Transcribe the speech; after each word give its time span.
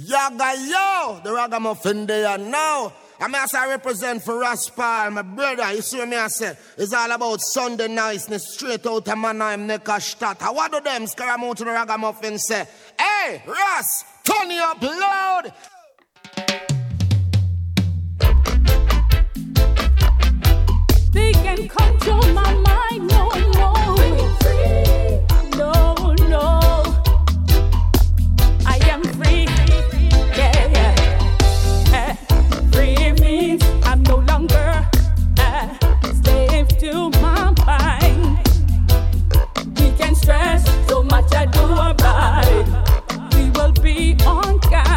Yaga 0.00 0.54
yo, 0.64 1.20
the 1.24 1.32
ragamuffin 1.32 2.06
there 2.06 2.38
now. 2.38 2.92
I'm 3.18 3.34
as 3.34 3.52
I 3.52 3.68
represent 3.68 4.22
for 4.22 4.34
Raspal, 4.34 5.12
my 5.12 5.22
brother. 5.22 5.74
You 5.74 5.82
see 5.82 6.06
me, 6.06 6.16
I 6.16 6.28
say 6.28 6.56
it's 6.76 6.92
all 6.92 7.10
about 7.10 7.40
Sunday 7.40 7.88
niceness, 7.88 8.54
straight 8.54 8.86
out 8.86 9.08
of 9.08 9.18
Mannheim, 9.18 9.66
Neckarstadt. 9.66 10.40
I 10.40 10.68
do 10.68 10.80
them 10.80 11.04
scaramouche 11.08 11.58
the 11.58 11.64
ragamuffin 11.64 12.38
say, 12.38 12.68
Hey, 12.96 13.42
Ras, 13.44 14.04
turn 14.22 14.48
it 14.52 14.60
up 14.60 14.80
loud. 14.80 15.52
They 21.12 21.32
can 21.32 21.68
control 21.68 22.22
my 22.34 22.54
mind, 22.54 23.08
no 23.08 23.47
stress, 40.28 40.62
so 40.86 41.02
much 41.04 41.34
I 41.34 41.46
do 41.46 41.64
about 41.64 42.44
it. 42.48 42.66
We 43.34 43.48
will 43.48 43.72
be 43.72 44.14
on 44.26 44.58
guard. 44.58 44.87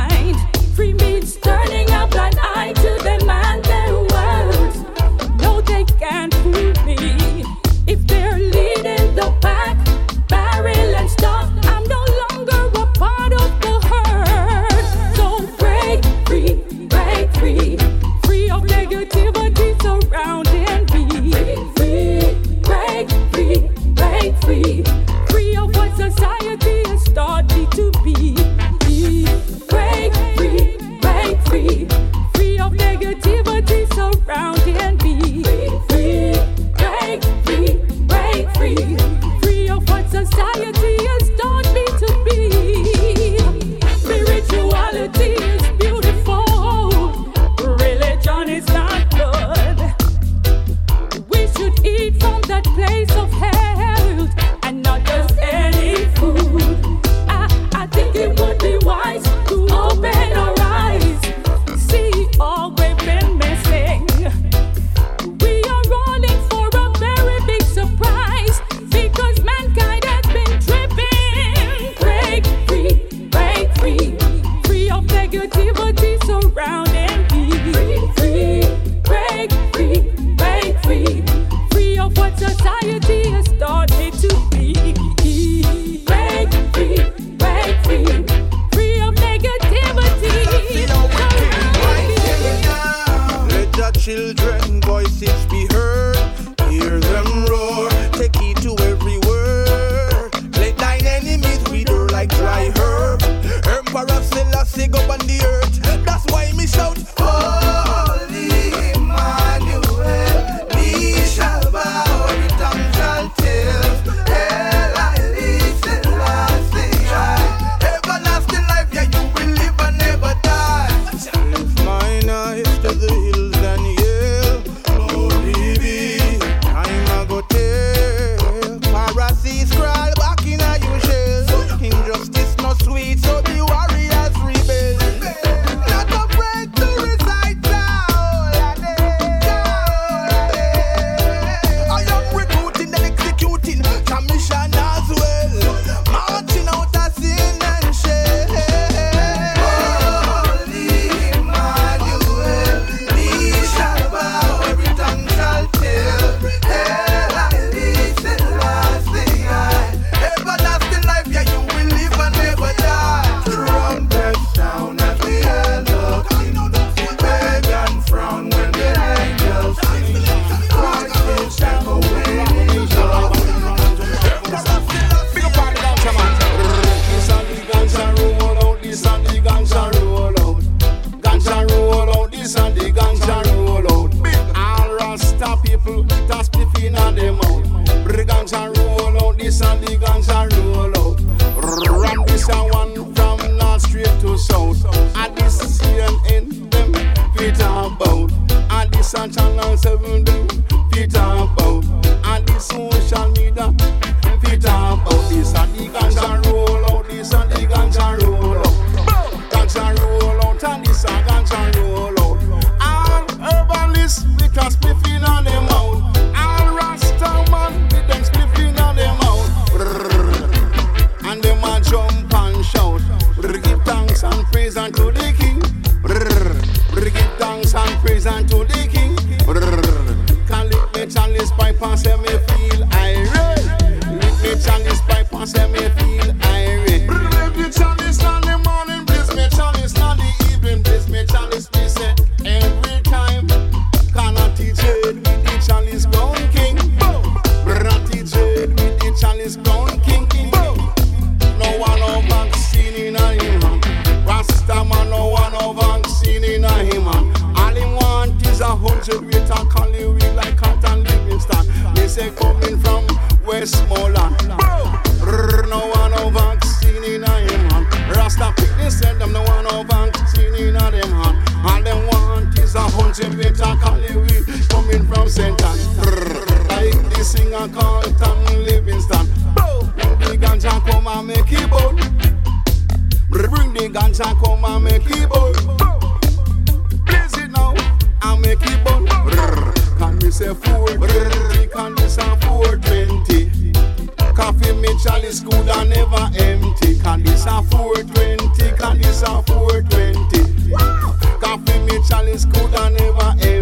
good 295.43 295.67
and 295.69 295.89
never 295.89 296.29
empty. 296.37 296.99
Can 296.99 297.23
this 297.23 297.45
a 297.45 297.61
420? 297.63 298.77
Can 298.77 298.97
this 298.99 299.21
a 299.21 299.41
420? 299.43 300.71
Wow. 300.71 301.15
Coffee 301.39 301.79
me 301.79 301.99
chalice 302.07 302.45
good 302.45 302.73
and 302.73 302.95
never 302.95 303.31
empty. 303.41 303.60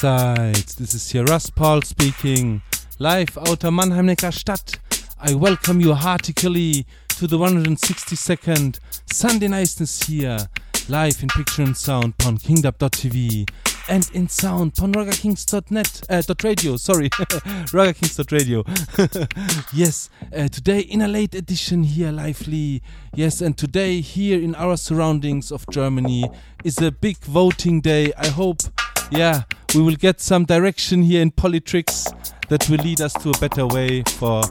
This 0.00 0.92
is 0.92 1.10
here 1.12 1.24
Russ 1.24 1.50
Paul 1.50 1.80
speaking, 1.82 2.62
live 2.98 3.38
out 3.38 3.62
of 3.62 3.72
Mannheim 3.72 4.08
Neckar 4.08 4.32
Stadt. 4.32 4.76
I 5.20 5.34
welcome 5.34 5.80
you 5.80 5.94
heartily 5.94 6.84
to 7.10 7.26
the 7.28 7.38
162nd 7.38 8.80
Sunday 9.12 9.46
Niceness 9.46 10.02
here, 10.02 10.36
live 10.88 11.22
in 11.22 11.28
picture 11.28 11.62
and 11.62 11.76
sound 11.76 12.14
on 12.26 12.38
kingdub.tv 12.38 13.48
and 13.88 14.10
in 14.12 14.28
sound 14.28 14.72
on 14.82 14.92
rogakings.net, 14.92 16.02
uh, 16.10 16.22
dot 16.22 16.42
radio, 16.42 16.76
sorry, 16.76 17.08
rogakings.radio. 17.70 18.64
yes, 19.72 20.10
uh, 20.34 20.48
today 20.48 20.80
in 20.80 21.02
a 21.02 21.08
late 21.08 21.36
edition 21.36 21.84
here, 21.84 22.10
lively. 22.10 22.82
Yes, 23.14 23.40
and 23.40 23.56
today 23.56 24.00
here 24.00 24.42
in 24.42 24.56
our 24.56 24.76
surroundings 24.76 25.52
of 25.52 25.64
Germany 25.70 26.28
is 26.64 26.82
a 26.82 26.90
big 26.90 27.18
voting 27.18 27.80
day. 27.80 28.12
I 28.18 28.26
hope, 28.26 28.58
yeah, 29.12 29.44
we 29.74 29.82
will 29.82 29.96
get 29.96 30.20
some 30.20 30.44
direction 30.44 31.02
here 31.02 31.20
in 31.20 31.30
politics 31.30 32.06
that 32.48 32.68
will 32.68 32.78
lead 32.78 33.00
us 33.00 33.12
to 33.14 33.30
a 33.30 33.38
better 33.38 33.66
way 33.66 34.02
for 34.02 34.42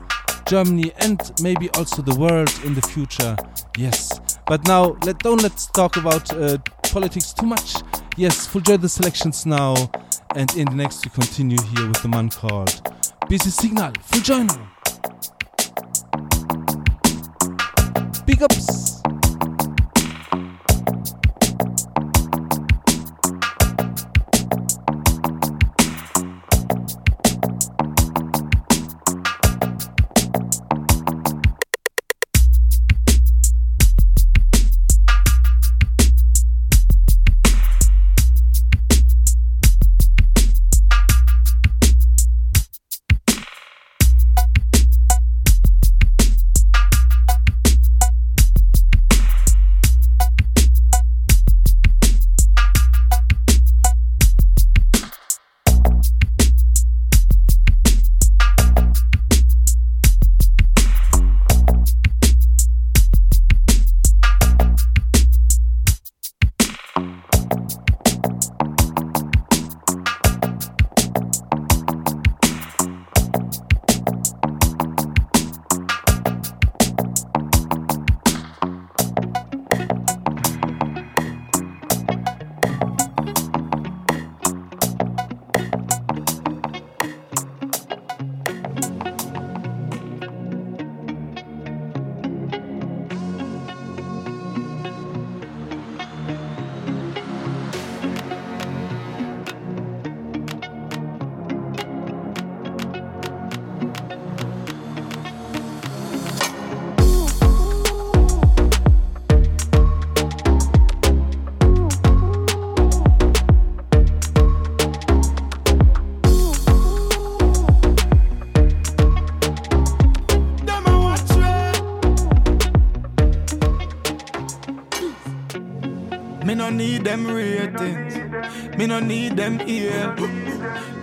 Germany 0.47 0.91
and 0.99 1.31
maybe 1.41 1.69
also 1.71 2.01
the 2.01 2.15
world 2.15 2.51
in 2.65 2.75
the 2.75 2.81
future. 2.81 3.35
Yes. 3.77 4.19
But 4.45 4.67
now, 4.67 4.97
let, 5.05 5.19
don't 5.19 5.41
let's 5.41 5.67
talk 5.67 5.95
about 5.95 6.31
uh, 6.33 6.57
politics 6.83 7.31
too 7.31 7.45
much. 7.45 7.75
Yes, 8.17 8.53
enjoy 8.53 8.77
the 8.77 8.89
selections 8.89 9.45
now. 9.45 9.75
And 10.35 10.53
in 10.55 10.65
the 10.65 10.75
next, 10.75 11.05
we 11.05 11.11
continue 11.11 11.57
here 11.75 11.87
with 11.87 12.01
the 12.01 12.09
man 12.09 12.29
called 12.29 12.81
Busy 13.29 13.49
Signal. 13.49 13.93
Full 14.01 14.21
journal. 14.21 14.57
Big 18.25 18.41
ups. 18.43 18.92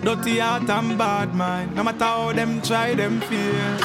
Dirty 0.03 0.39
heart 0.39 0.69
and 0.69 0.97
bad 0.97 1.35
mind. 1.35 1.75
No 1.75 1.83
matter 1.83 2.05
how 2.05 2.33
them 2.33 2.61
try, 2.61 2.95
them 2.95 3.21
fear. 3.21 3.77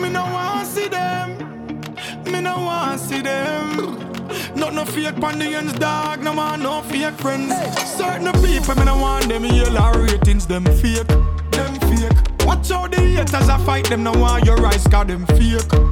Me 0.00 0.10
no 0.10 0.24
want 0.24 0.66
see 0.66 0.88
them. 0.88 1.38
Me 2.24 2.40
no 2.40 2.58
want 2.58 3.00
see 3.00 3.20
them. 3.20 3.96
Not 4.56 4.74
no 4.74 4.84
fake 4.84 5.20
pandians, 5.20 5.72
dog. 5.74 6.22
No 6.22 6.32
man, 6.34 6.62
no 6.62 6.82
fake 6.82 7.14
friends. 7.14 7.54
Certain 7.96 8.32
people, 8.42 8.74
me 8.74 8.84
no 8.84 8.98
want 8.98 9.28
them 9.28 9.44
yellow 9.44 9.92
ratings. 9.92 10.46
Them 10.46 10.64
fake, 10.64 11.06
them 11.06 11.74
fake. 11.88 12.46
Watch 12.46 12.70
out 12.72 12.90
the 12.90 13.00
haters 13.00 13.48
I 13.48 13.58
fight 13.64 13.88
them. 13.88 14.02
No 14.02 14.12
want 14.12 14.44
your 14.44 14.66
eyes, 14.66 14.84
them 14.84 15.26
fake, 15.26 15.68
them 15.68 15.70
fake. 15.70 15.89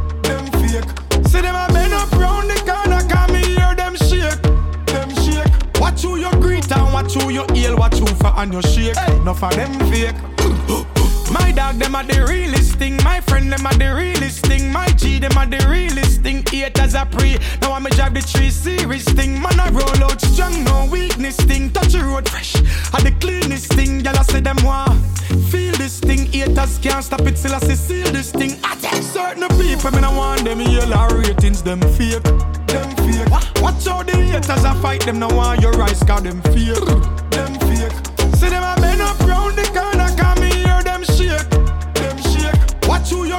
Watch 5.99 6.07
who 6.07 6.17
you 6.17 6.31
greet 6.41 6.71
and 6.71 6.93
watch 6.93 7.15
who 7.15 7.29
you 7.29 7.45
heal, 7.53 7.77
watch 7.77 7.99
who 7.99 8.07
for 8.07 8.33
and 8.37 8.53
you 8.53 8.63
shake. 8.63 8.97
Enough 9.21 9.43
of 9.43 9.51
them 9.57 9.73
fake. 9.91 10.15
My 11.33 11.51
dog, 11.51 11.75
them 11.81 11.97
are 11.97 12.05
the 12.05 12.25
realest 12.25 12.77
thing. 12.77 12.99
My 13.03 13.21
friend, 13.21 13.51
them 13.51 13.67
are 13.67 13.75
the 13.75 13.97
realest 13.97 14.47
thing. 14.47 14.73
My 14.73 14.87
G, 14.91 15.19
them 15.19 15.37
are 15.37 15.47
the 15.47 15.59
realest 15.69 16.21
thing. 16.21 16.45
Haters 16.49 16.95
are 16.95 17.05
pre. 17.05 17.37
Now 17.61 17.73
I'm 17.73 17.83
drive 17.83 18.15
the 18.15 18.21
tree 18.21 18.51
series 18.51 19.07
thing. 19.07 19.43
Man, 19.43 19.59
I 19.59 19.71
roll 19.71 20.05
out 20.05 20.21
strong, 20.21 20.63
no 20.63 20.87
weakness 20.89 21.37
thing. 21.37 21.73
Touch 21.73 21.95
the 21.95 22.05
road 22.05 22.29
fresh. 22.29 22.55
I 22.95 23.03
the 23.03 23.13
cleanest 23.19 23.73
thing. 23.73 23.99
Y'all 24.05 24.23
say 24.23 24.39
them 24.39 24.59
want 24.63 25.05
feel 25.51 25.75
this 25.79 25.99
thing. 25.99 26.27
Haters 26.27 26.79
can't 26.79 27.03
stop 27.03 27.23
it 27.23 27.35
till 27.35 27.53
I 27.53 27.59
see 27.59 27.75
seal 27.75 28.13
this 28.13 28.31
thing. 28.31 28.53
I 28.63 28.77
tell 28.77 29.03
certain 29.03 29.49
people, 29.59 29.91
me 29.91 29.99
I 29.99 30.17
want 30.17 30.45
them 30.45 30.61
yellow 30.61 31.09
ratings. 31.09 31.61
Them 31.61 31.81
fake. 31.81 32.23
Out 33.89 34.07
the 34.07 34.17
haters 34.17 34.65
I 34.65 34.75
fight 34.83 35.05
them. 35.07 35.19
Now 35.19 35.35
want 35.35 35.61
your 35.61 35.73
rise, 35.73 36.03
cause 36.03 36.23
them 36.23 36.43
fake, 36.43 36.85
them 37.31 37.55
fake. 37.67 37.93
See 38.37 38.49
them 38.49 38.63
a 38.63 38.77
bend 38.81 39.01
up 39.01 39.19
round 39.21 39.57
the 39.57 39.65
corner, 39.75 40.09
come 40.17 40.41
me 40.41 40.51
hear 40.51 40.83
them 40.83 41.03
shake, 41.05 41.49
them 41.95 42.17
shake. 42.31 42.89
Watch 42.89 43.11
who 43.11 43.25
you 43.25 43.38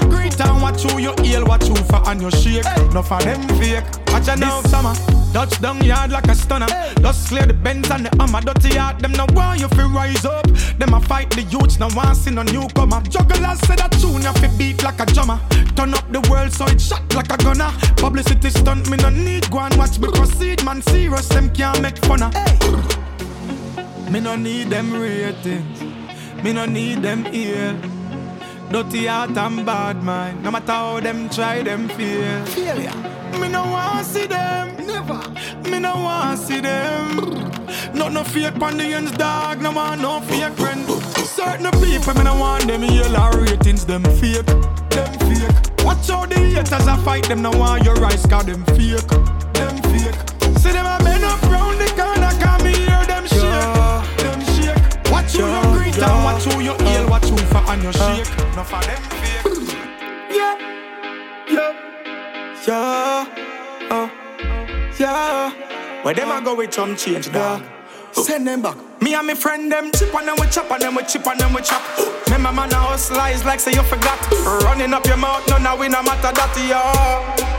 you 1.00 1.14
heal, 1.24 1.46
watch 1.46 1.68
you 1.68 1.76
for 1.76 2.02
and 2.10 2.22
you 2.22 2.32
shake. 2.32 2.66
No 2.94 3.02
for 3.02 3.20
them 3.22 3.42
fake. 3.60 3.84
Watch 4.08 4.28
out 4.28 4.40
now, 4.40 4.62
summer. 4.64 4.94
Touchdown 5.34 5.84
yard 5.84 6.12
like 6.12 6.28
a 6.28 6.36
stunner. 6.36 6.68
Just 7.02 7.30
clear 7.30 7.46
the 7.46 7.54
bends 7.54 7.90
and 7.92 8.06
the 8.06 8.10
hammer. 8.20 8.42
Dirty 8.42 8.76
heart, 8.78 9.00
them 9.00 9.12
no 9.14 9.26
want 9.34 9.60
you 9.60 9.68
fi 9.70 9.84
rise 9.84 10.26
up. 10.26 10.48
Them 10.78 10.94
a 10.94 11.02
fight 11.02 11.30
the 11.32 11.44
youths, 11.44 11.80
no 11.80 11.88
want 11.96 12.18
see 12.18 12.32
no 12.32 12.44
newcomer. 12.44 13.02
Jugglers 13.02 13.60
say 13.62 13.76
that 13.76 13.92
tune 14.02 14.24
you 14.24 14.34
fi 14.34 14.48
beat 14.58 14.84
like 14.84 15.00
a 15.00 15.06
drummer. 15.06 15.40
Turn 15.76 15.94
up 15.94 16.12
the 16.12 16.22
world 16.30 16.52
so 16.52 16.66
it 16.66 16.82
shot 16.82 17.04
like 17.14 17.32
a 17.32 17.38
gunner. 17.38 17.72
Publicity 17.98 18.50
stunt, 18.50 18.90
me 18.90 18.98
no 18.98 19.10
need 19.10 19.50
go 19.52 19.60
and 19.60 19.76
watch 19.78 20.00
me 20.00 20.08
proceed. 20.08 20.64
Man 20.64 20.82
serious, 20.82 21.28
them 21.30 21.50
can't 21.54 21.82
make 21.82 21.98
fun 22.00 22.24
of. 22.24 22.34
Me 24.12 24.20
no 24.20 24.36
need 24.36 24.70
them 24.70 24.92
ratings. 24.94 25.82
Me 26.44 26.54
no 26.54 26.66
need 26.66 27.04
them 27.04 27.28
ear. 27.28 27.80
Dirty 28.72 29.08
heart 29.08 29.36
and 29.36 29.66
bad 29.66 30.04
mind. 30.04 30.44
No 30.44 30.52
matter 30.52 30.72
how 30.72 31.00
them 31.00 31.28
try, 31.30 31.64
them 31.64 31.90
fear. 31.90 32.46
Failure. 32.46 32.94
Me 33.40 33.50
no 33.50 33.64
want 33.64 34.06
see 34.06 34.28
them. 34.28 34.86
Never. 34.86 35.20
Me 35.68 35.80
no 35.80 35.96
want 35.96 36.40
see 36.40 36.60
them. 36.60 37.16
Not 37.96 38.14
no 38.14 38.24
fake 38.24 38.54
pandians, 38.60 39.12
dog. 39.18 39.62
No 39.64 39.72
want 39.72 40.02
no 40.02 40.22
fake 40.22 40.54
friend. 40.54 40.86
Certain 41.26 41.72
people, 41.82 42.14
me 42.14 42.24
no 42.24 42.36
want 42.36 42.68
them 42.68 42.84
yell 42.84 43.12
yellow 43.12 43.42
ratings. 43.42 43.86
Them 43.86 44.04
fake. 44.04 44.46
Them 44.46 45.14
fake. 45.26 45.84
Watch 45.84 46.08
out 46.12 46.30
the 46.30 46.38
haters 46.38 46.88
I 46.88 46.96
fight 46.98 47.28
them. 47.28 47.42
No 47.42 47.50
want 47.50 47.84
your 47.84 47.96
rise, 47.96 48.24
cause 48.28 48.46
them 48.46 48.64
fake. 48.66 49.08
Them 49.54 49.78
fake. 49.90 50.60
See 50.60 50.72
them 50.72 50.86
a 50.86 51.04
bend 51.04 51.24
up 51.24 51.42
round 51.44 51.80
the 51.82 51.88
corner, 51.98 52.32
come 52.40 52.64
me 52.64 52.74
hear 52.74 53.04
them 53.08 53.26
shake. 53.26 53.89
Watch 55.20 55.34
who 55.34 55.44
you 55.44 55.78
greet 55.78 55.98
and 55.98 56.24
watch 56.24 56.44
who 56.46 56.62
you 56.62 56.74
heal, 56.76 57.10
watch 57.10 57.26
who 57.26 57.36
for 57.36 57.58
and 57.58 57.84
you 57.84 57.92
shake. 57.92 58.56
No 58.56 58.64
for 58.64 58.80
them 58.80 59.04
fake. 59.04 59.44
Yeah, 60.32 60.58
yeah, 61.50 62.66
yeah, 62.66 63.26
uh, 63.92 64.10
yeah. 64.98 66.04
Where 66.04 66.14
them 66.14 66.32
a 66.32 66.42
go 66.42 66.56
with 66.56 66.74
some 66.74 66.96
change, 66.96 67.30
dog? 67.34 67.62
Send 68.14 68.48
them 68.48 68.62
back. 68.62 68.78
Me 69.02 69.14
and 69.14 69.28
me 69.28 69.36
friend 69.36 69.70
them 69.70 69.92
chip 69.92 70.16
on 70.16 70.26
them 70.26 70.38
we 70.40 70.48
chop 70.48 70.72
on 70.72 70.80
them 70.80 70.96
we 70.96 71.04
chip 71.04 71.28
on 71.28 71.38
them 71.38 71.54
we 71.54 71.62
chop. 71.64 71.84
Remember 72.28 72.54
man, 72.54 72.74
I 72.74 72.78
hustle 72.78 73.18
lies 73.18 73.44
like 73.44 73.60
say 73.60 73.74
you 73.74 73.84
forgot. 73.84 74.20
Running 74.64 74.94
up 74.94 75.06
your 75.06 75.18
mouth, 75.18 75.46
no 75.50 75.58
now 75.58 75.78
we 75.78 75.90
no 75.90 76.02
matter 76.02 76.32
that, 76.32 76.56
yeah. 76.66 77.59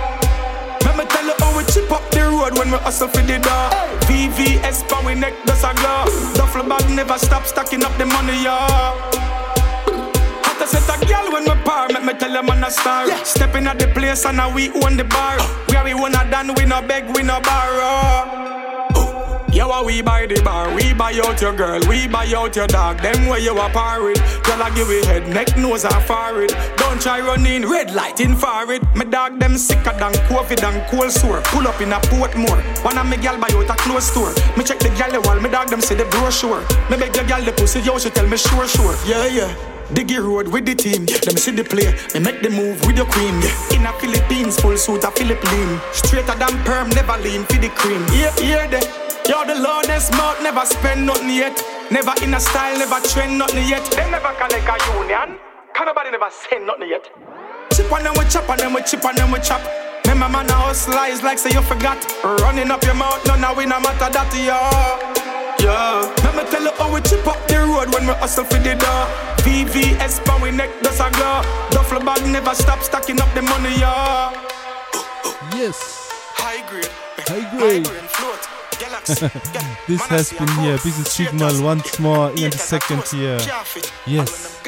Let 0.91 0.99
me 0.99 1.05
tell 1.05 1.25
you 1.25 1.35
how 1.39 1.57
we 1.57 1.63
chip 1.71 1.93
up 1.93 2.11
the 2.11 2.23
road 2.23 2.59
when 2.59 2.73
we 2.73 2.79
hustle 2.79 3.07
for 3.07 3.23
the 3.23 3.39
door. 3.39 3.71
VVS 4.11 4.89
pa 4.89 5.01
we 5.07 5.15
neck 5.15 5.35
does 5.47 5.63
a 5.63 5.73
glow. 5.75 6.03
Duffel 6.35 6.65
bag 6.69 6.91
never 6.91 7.17
stop 7.17 7.47
stacking 7.47 7.85
up 7.85 7.97
the 7.97 8.07
money, 8.07 8.43
yeah. 8.43 8.99
As 10.61 10.71
set 10.71 10.91
a 10.91 11.07
girl 11.07 11.33
when 11.33 11.45
me 11.45 11.55
par, 11.63 11.87
make 11.93 12.05
me 12.05 12.13
tell 12.15 12.33
them 12.33 12.51
I'm 12.51 12.65
a 12.65 12.71
star. 12.73 13.07
Stepping 13.25 13.69
at 13.69 13.79
the 13.79 13.87
place 13.87 14.25
and 14.25 14.39
now 14.39 14.53
we 14.53 14.71
own 14.83 14.97
the 14.97 15.05
bar. 15.05 15.39
We 15.69 15.77
are 15.77 15.85
we 15.85 15.93
own 15.93 16.13
a 16.17 16.29
done, 16.29 16.55
we 16.57 16.65
no 16.65 16.83
beg, 16.83 17.15
we 17.15 17.23
no 17.23 17.41
borrow. 17.41 18.50
Yo, 19.53 19.69
a 19.69 19.85
we 19.85 20.01
buy 20.01 20.27
the 20.27 20.41
bar, 20.43 20.73
we 20.75 20.95
buy 20.95 21.13
out 21.25 21.41
your 21.41 21.53
girl, 21.53 21.81
we 21.89 22.07
buy 22.07 22.25
out 22.37 22.55
your 22.55 22.69
dog. 22.69 23.01
Them 23.03 23.27
where 23.27 23.41
you 23.41 23.51
are 23.59 23.69
par 23.71 24.01
with. 24.05 24.17
Girl, 24.45 24.63
I 24.63 24.71
give 24.77 24.89
it 24.91 25.05
head, 25.05 25.29
neck, 25.29 25.57
nose, 25.57 25.85
and 25.85 26.05
forehead. 26.05 26.55
Don't 26.77 27.01
try 27.01 27.21
running 27.21 27.69
red 27.69 27.93
light 27.93 28.21
infrared. 28.21 28.83
Me 28.95 29.05
dog 29.05 29.41
them 29.41 29.59
sicker 29.59 29.93
than 29.99 30.13
COVID 30.31 30.63
and 30.63 30.89
cold 30.89 31.11
sore. 31.11 31.41
Pull 31.47 31.67
up 31.67 31.81
in 31.81 31.93
a 31.93 31.99
Portmore. 31.99 32.63
One 32.85 32.97
of 32.97 33.09
me 33.09 33.17
gal 33.17 33.41
buy 33.41 33.49
out 33.51 33.69
a 33.69 33.75
close 33.83 34.13
store. 34.13 34.33
Me 34.57 34.63
check 34.63 34.79
the 34.79 34.89
gal 34.91 35.11
the 35.11 35.21
wall, 35.23 35.41
me 35.41 35.51
dog 35.51 35.69
them 35.69 35.81
say 35.81 35.97
the 35.97 36.05
brochure. 36.05 36.63
Me 36.89 36.97
beg 36.97 37.17
your 37.17 37.27
gal 37.27 37.43
the 37.43 37.51
pussy, 37.51 37.81
yo, 37.81 37.99
she 37.99 38.11
tell 38.11 38.29
me 38.29 38.37
sure, 38.37 38.69
sure. 38.69 38.95
Yeah, 39.05 39.27
yeah. 39.27 39.53
Diggy 39.91 40.23
road 40.23 40.47
with 40.47 40.65
the 40.65 40.77
team. 40.77 41.07
Let 41.07 41.35
me 41.35 41.41
see 41.41 41.51
the 41.51 41.65
play, 41.65 41.91
me 42.15 42.21
make 42.21 42.41
the 42.41 42.51
move 42.51 42.87
with 42.87 42.97
your 42.97 43.07
queen. 43.07 43.35
In 43.75 43.85
a 43.85 43.93
Philippines, 43.99 44.61
full 44.61 44.77
suit 44.77 45.03
a 45.03 45.11
Philippine. 45.11 45.81
Straighter 45.91 46.39
than 46.39 46.57
perm, 46.63 46.89
never 46.91 47.19
lean 47.19 47.43
for 47.47 47.59
the 47.59 47.69
cream. 47.71 48.01
Yeah, 48.15 48.31
yeah, 48.39 48.67
the. 48.69 49.10
You're 49.31 49.47
the 49.47 49.63
Lordest 49.63 50.11
mouth, 50.19 50.43
never 50.43 50.67
spend 50.67 51.07
nothing 51.07 51.31
yet. 51.31 51.55
Never 51.89 52.13
in 52.21 52.35
a 52.35 52.41
style, 52.41 52.77
never 52.77 52.99
trend 53.07 53.39
nothing 53.39 53.63
yet. 53.69 53.85
They 53.93 54.11
never 54.11 54.35
connect 54.35 54.67
a 54.67 54.75
union. 54.99 55.39
Can 55.73 55.87
nobody 55.87 56.11
never 56.11 56.27
send 56.35 56.67
nothing 56.67 56.89
yet. 56.89 57.07
Chip 57.71 57.93
on 57.93 58.03
them, 58.03 58.15
we 58.19 58.25
chop 58.27 58.51
on 58.51 58.59
them, 58.59 58.75
we 58.75 58.83
chip 58.83 59.05
on 59.05 59.15
them, 59.15 59.31
we 59.31 59.39
chop. 59.39 59.63
Remember 60.05 60.29
man, 60.29 60.51
I 60.51 60.67
hustle 60.67 60.95
lies 60.95 61.23
like 61.23 61.39
say 61.39 61.51
you 61.55 61.63
forgot. 61.63 62.03
Running 62.43 62.73
up 62.73 62.83
your 62.83 62.95
mouth, 62.95 63.25
no, 63.25 63.37
now 63.37 63.55
we 63.55 63.67
no 63.67 63.79
matter 63.79 64.11
that, 64.11 64.35
yeah. 64.35 64.99
Yeah, 65.63 66.11
let 66.25 66.35
me 66.35 66.51
tell 66.51 66.65
you 66.65 66.73
how 66.75 66.93
we 66.93 67.01
chip 67.03 67.25
up 67.25 67.39
the 67.47 67.59
road 67.59 67.95
when 67.95 68.09
we 68.11 68.15
hustle 68.19 68.43
for 68.45 68.59
the 68.59 68.75
door. 68.75 69.07
VVS, 69.47 70.25
pan 70.25 70.43
we 70.43 70.51
neck 70.51 70.71
does 70.83 70.99
a 70.99 71.09
glow. 71.11 71.43
Duffel 71.71 72.01
bag 72.01 72.27
never 72.27 72.53
stop 72.55 72.83
stacking 72.83 73.21
up 73.21 73.33
the 73.35 73.43
money, 73.43 73.79
yeah. 73.79 74.35
Yes. 75.55 75.79
High 76.35 76.67
grade, 76.69 76.91
High 77.29 77.59
grade. 77.59 77.87
float. 77.87 78.30
this 79.87 80.07
has 80.07 80.33
been 80.33 80.49
here. 80.61 80.79
Busy 80.79 81.05
Signal 81.05 81.63
once 81.63 81.99
more 81.99 82.31
in 82.31 82.51
the 82.51 82.59
second 82.59 83.03
year. 83.13 83.39
Yes. 84.07 84.61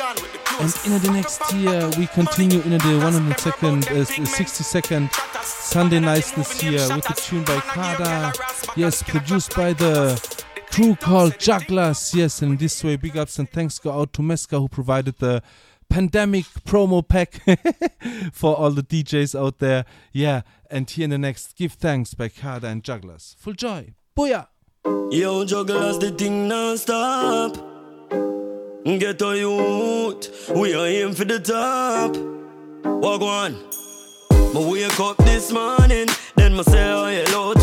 And 0.61 0.75
in 0.87 1.03
the 1.03 1.11
next 1.12 1.53
year, 1.55 1.91
we 1.99 2.07
continue 2.07 2.61
in 2.62 2.73
the 2.73 2.79
102nd, 2.79 3.91
uh, 3.91 4.05
60 4.05 4.65
second 4.65 5.11
Sunday 5.43 6.01
Niceness 6.01 6.61
here 6.61 6.95
with 6.95 7.05
the 7.05 7.15
tune 7.15 7.45
by 7.45 7.59
Kada. 7.61 8.33
Yes, 8.77 9.03
produced 9.03 9.57
by 9.57 9.73
the 9.73 10.21
crew 10.71 10.97
called 10.97 11.39
Jugglers. 11.39 12.15
Yes, 12.15 12.43
and 12.43 12.59
this 12.59 12.83
way, 12.85 12.97
big 12.97 13.17
ups 13.17 13.39
and 13.39 13.51
thanks 13.51 13.79
go 13.79 13.93
out 13.93 14.12
to 14.15 14.23
Meska 14.23 14.59
who 14.59 14.69
provided 14.69 15.19
the 15.19 15.43
pandemic 15.89 16.47
promo 16.65 17.07
pack 17.07 17.35
for 18.33 18.57
all 18.57 18.71
the 18.71 18.83
DJs 18.83 19.39
out 19.39 19.59
there. 19.59 19.85
Yeah, 20.12 20.43
and 20.71 20.89
here 20.89 21.05
in 21.05 21.11
the 21.11 21.19
next, 21.19 21.57
give 21.57 21.73
thanks 21.73 22.15
by 22.15 22.29
Kada 22.29 22.69
and 22.69 22.83
Jugglers. 22.83 23.37
Full 23.39 23.55
joy. 23.55 23.95
Booyah! 24.14 24.47
Yo, 25.11 25.42
jugglers, 25.47 25.99
the 25.99 26.11
thing 26.11 26.47
non 26.47 26.76
stop. 26.76 27.57
Get 28.85 29.23
a 29.23 29.38
youth, 29.38 30.52
we 30.54 30.75
are 30.75 30.87
aim 30.87 31.14
for 31.14 31.25
the 31.25 31.40
top. 31.40 32.14
Walk 32.85 33.23
on. 33.23 33.52
Me 34.52 34.71
wake 34.71 35.00
up 35.00 35.16
this 35.25 35.50
morning, 35.50 36.09
then 36.37 36.54
me 36.54 36.62
say 36.64 36.90
oh, 36.92 37.07
hello 37.07 37.54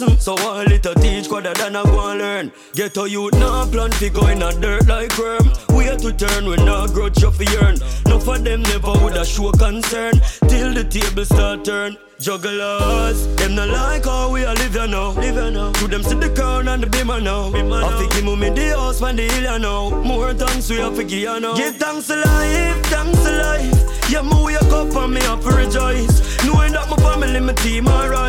lesson, 0.00 0.18
so 0.18 0.34
one 0.44 0.66
little 0.66 0.94
teach 0.94 1.28
rather 1.28 1.54
than 1.54 1.76
I 1.76 1.82
go 1.84 2.10
and 2.10 2.18
learn. 2.20 2.52
Get 2.74 2.96
a 2.96 3.08
youth 3.08 3.32
now 3.34 3.66
plan 3.66 3.90
fi 3.92 4.08
go 4.08 4.26
in 4.28 4.42
a 4.42 4.52
dirt 4.52 4.86
like 4.86 5.16
worm. 5.18 5.50
We 5.76 5.84
have 5.84 5.98
to 5.98 6.12
turn 6.12 6.46
when 6.46 6.64
no 6.64 6.86
grudge 6.86 7.20
fi 7.20 7.44
yearn. 7.52 7.78
No 8.06 8.18
for 8.18 8.38
them 8.38 8.62
never 8.62 8.92
would 9.02 9.16
a 9.16 9.24
show 9.24 9.52
concern 9.52 10.14
till 10.48 10.74
the 10.74 10.84
table 10.84 11.24
start 11.24 11.64
turn. 11.64 11.96
Jugglers, 12.20 13.26
them 13.36 13.54
not 13.54 13.68
like 13.68 14.04
how 14.04 14.32
we 14.32 14.42
a 14.42 14.52
live 14.52 14.74
here 14.74 14.88
now. 14.88 15.12
Here 15.12 15.50
now. 15.50 15.72
To 15.72 15.86
them 15.86 16.02
see 16.02 16.16
the 16.16 16.30
crown 16.30 16.66
and 16.66 16.82
the 16.82 16.88
beamer 16.88 17.20
now. 17.20 17.48
I 17.48 18.08
fi 18.08 18.20
give 18.20 18.38
me 18.38 18.50
the 18.50 18.76
house 18.76 19.00
man 19.00 19.16
the 19.16 19.22
hill 19.22 19.58
now. 19.58 19.90
More 20.02 20.34
thanks 20.34 20.68
we 20.68 20.76
have 20.78 20.96
to 20.96 21.04
give 21.04 21.40
now. 21.40 21.54
Give 21.54 21.76
thanks 21.76 22.08
to 22.08 22.16
life, 22.16 22.86
thanks 22.86 23.22
to 23.22 23.30
life. 23.30 24.10
Yeah, 24.10 24.22
me 24.22 24.42
wake 24.42 24.62
up 24.62 24.96
and 24.96 25.14
me 25.14 25.20
to 25.20 25.50
rejoice. 25.50 26.44
Knowing 26.44 26.72
that 26.72 26.88
my 26.88 26.96
family, 26.96 27.40
my 27.40 27.52
team 27.52 27.86
alright. 27.86 28.27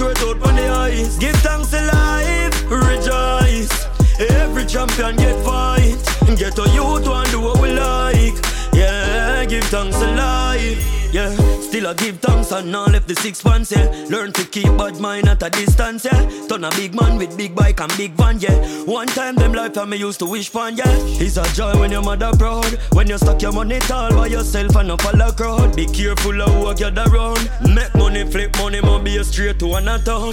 Hennessy 0.00 0.18
out 0.20 0.48
on 0.48 0.56
the 0.56 0.66
ice. 0.68 1.18
Give 1.18 1.36
thanks 1.36 1.68
to 1.70 1.80
life, 1.84 2.70
rejoice. 2.70 3.86
Every 4.18 4.64
champion 4.64 5.16
get 5.16 5.36
fight. 5.44 5.98
Get 6.38 6.58
a 6.58 6.68
youth 6.70 7.06
and 7.06 7.30
do 7.30 7.40
what 7.40 7.60
we 7.60 7.72
like. 7.72 8.34
Yeah, 8.72 9.44
give 9.44 9.64
thanks 9.64 9.98
to 9.98 10.06
life. 10.12 11.12
Yeah, 11.12 11.36
I 11.90 11.94
give 11.94 12.20
thanks 12.20 12.52
and 12.52 12.70
now 12.70 12.86
left 12.86 13.08
the 13.08 13.16
six 13.16 13.42
pants, 13.42 13.72
yeah. 13.72 14.06
Learn 14.08 14.32
to 14.34 14.44
keep 14.44 14.68
bad 14.78 15.00
mind 15.00 15.28
at 15.28 15.42
a 15.42 15.50
distance, 15.50 16.04
yeah. 16.04 16.46
Turn 16.46 16.62
a 16.62 16.70
big 16.70 16.94
man 16.94 17.18
with 17.18 17.36
big 17.36 17.52
bike 17.52 17.80
and 17.80 17.92
big 17.96 18.12
van, 18.12 18.38
yeah. 18.38 18.54
One 18.84 19.08
time 19.08 19.34
them 19.34 19.52
life 19.52 19.76
I 19.76 19.86
me 19.86 19.96
used 19.96 20.20
to 20.20 20.26
wish 20.26 20.50
for, 20.50 20.68
yeah. 20.68 20.84
It's 20.86 21.36
a 21.36 21.42
joy 21.52 21.80
when 21.80 21.90
your 21.90 22.02
mother 22.02 22.30
proud. 22.38 22.78
When 22.92 23.08
you 23.08 23.18
stack 23.18 23.42
your 23.42 23.50
money 23.50 23.80
tall 23.80 24.10
by 24.10 24.28
yourself 24.28 24.76
and 24.76 24.86
not 24.86 25.02
follow 25.02 25.32
crowd. 25.32 25.74
Be 25.74 25.86
careful 25.86 26.40
of 26.40 26.50
who 26.50 26.68
you 26.68 26.74
gather 26.76 27.12
around. 27.12 27.50
Make 27.74 27.92
money, 27.96 28.24
flip 28.24 28.56
money, 28.58 28.80
man 28.80 29.02
be 29.02 29.16
a 29.16 29.24
straight 29.24 29.58
to 29.58 29.74
another 29.74 30.04
town. 30.04 30.30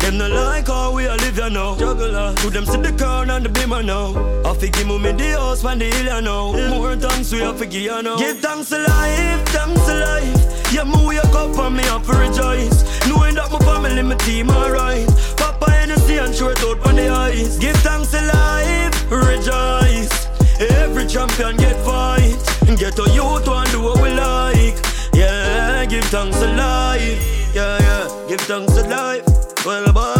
Them 0.00 0.18
not 0.18 0.30
like 0.32 0.66
how 0.66 0.94
we 0.94 1.06
a 1.06 1.14
live 1.16 1.34
here 1.34 1.48
now. 1.48 1.78
Juggler, 1.78 2.34
to 2.34 2.50
them 2.50 2.66
see 2.66 2.76
the 2.76 2.92
crown 2.92 3.30
and 3.30 3.46
the 3.46 3.48
beamer 3.48 3.82
now. 3.82 4.12
I 4.44 4.52
fi 4.52 4.68
give 4.68 4.86
me 4.86 5.12
the 5.12 5.38
house 5.38 5.64
when 5.64 5.78
the 5.78 5.86
hill 5.86 6.20
now. 6.20 6.52
More 6.68 6.94
thanks 6.96 7.32
we 7.32 7.38
have 7.38 7.58
give 7.58 7.72
you 7.72 8.02
now. 8.02 8.18
Give 8.18 8.38
thanks 8.38 8.68
to 8.68 8.78
life, 8.78 9.48
thanks 9.48 9.86
to 9.86 9.94
life. 9.94 10.72
Yeah, 10.72 10.84
me 10.90 11.06
wake 11.06 11.34
up 11.34 11.56
and 11.58 11.76
me 11.76 11.82
have 11.84 12.06
to 12.06 12.12
rejoice. 12.12 12.84
Knowing 13.08 13.34
that 13.34 13.50
my 13.50 13.58
family, 13.60 14.02
my 14.02 14.16
team 14.16 14.50
alright. 14.50 15.08
Papa 15.36 15.70
Hennessy 15.70 16.18
and 16.18 16.34
short 16.34 16.62
out 16.64 16.86
on 16.86 16.96
the 16.96 17.08
ice. 17.08 17.58
Give 17.58 17.76
thanks 17.78 18.10
to 18.12 18.20
life, 18.20 19.10
rejoice. 19.10 20.28
Every 20.60 21.06
champion 21.06 21.56
get 21.56 21.76
fight. 21.84 22.36
Get 22.78 22.98
a 22.98 23.10
youth 23.10 23.48
and 23.48 23.70
do 23.70 23.82
what 23.82 24.00
we 24.02 24.10
like. 24.10 24.76
Yeah, 25.14 25.84
give 25.86 26.04
thanks 26.04 26.38
to 26.38 26.46
life. 26.46 27.54
Yeah, 27.54 27.78
yeah, 27.80 28.26
give 28.28 28.40
thanks 28.40 28.74
to 28.74 28.82
life. 28.88 29.24
Well, 29.66 29.92
born, 29.92 30.19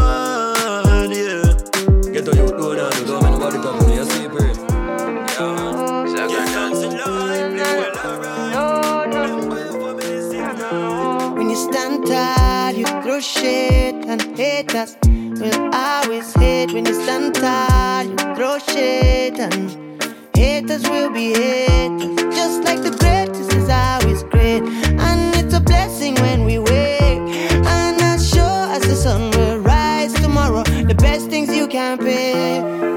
tall, 13.20 13.36
you 13.36 13.42
throw 13.42 13.42
shit 13.42 13.94
and 14.06 14.36
haters 14.36 14.96
will 15.04 15.74
always 15.74 16.32
hate. 16.34 16.72
When 16.72 16.86
you 16.86 16.94
stand 16.94 17.34
tall, 17.34 18.04
you 18.04 18.16
throw 18.34 18.58
shit 18.58 19.38
and 19.38 19.70
haters 20.34 20.88
will 20.88 21.10
be 21.10 21.32
haters. 21.32 22.16
Just 22.34 22.64
like 22.64 22.82
the 22.82 22.96
greatest 22.98 23.52
is 23.54 23.68
always 23.68 24.22
great, 24.24 24.62
and 24.62 25.34
it's 25.36 25.54
a 25.54 25.60
blessing 25.60 26.14
when 26.16 26.44
we 26.44 26.58
wake. 26.58 27.20
And 27.66 27.98
not 27.98 28.20
sure 28.20 28.74
as 28.74 28.82
the 28.82 28.96
sun 28.96 29.30
will 29.32 29.58
rise 29.58 30.12
tomorrow. 30.14 30.62
The 30.64 30.94
best 30.94 31.28
things 31.30 31.54
you 31.54 31.68
can 31.68 31.98
pay. 31.98 32.89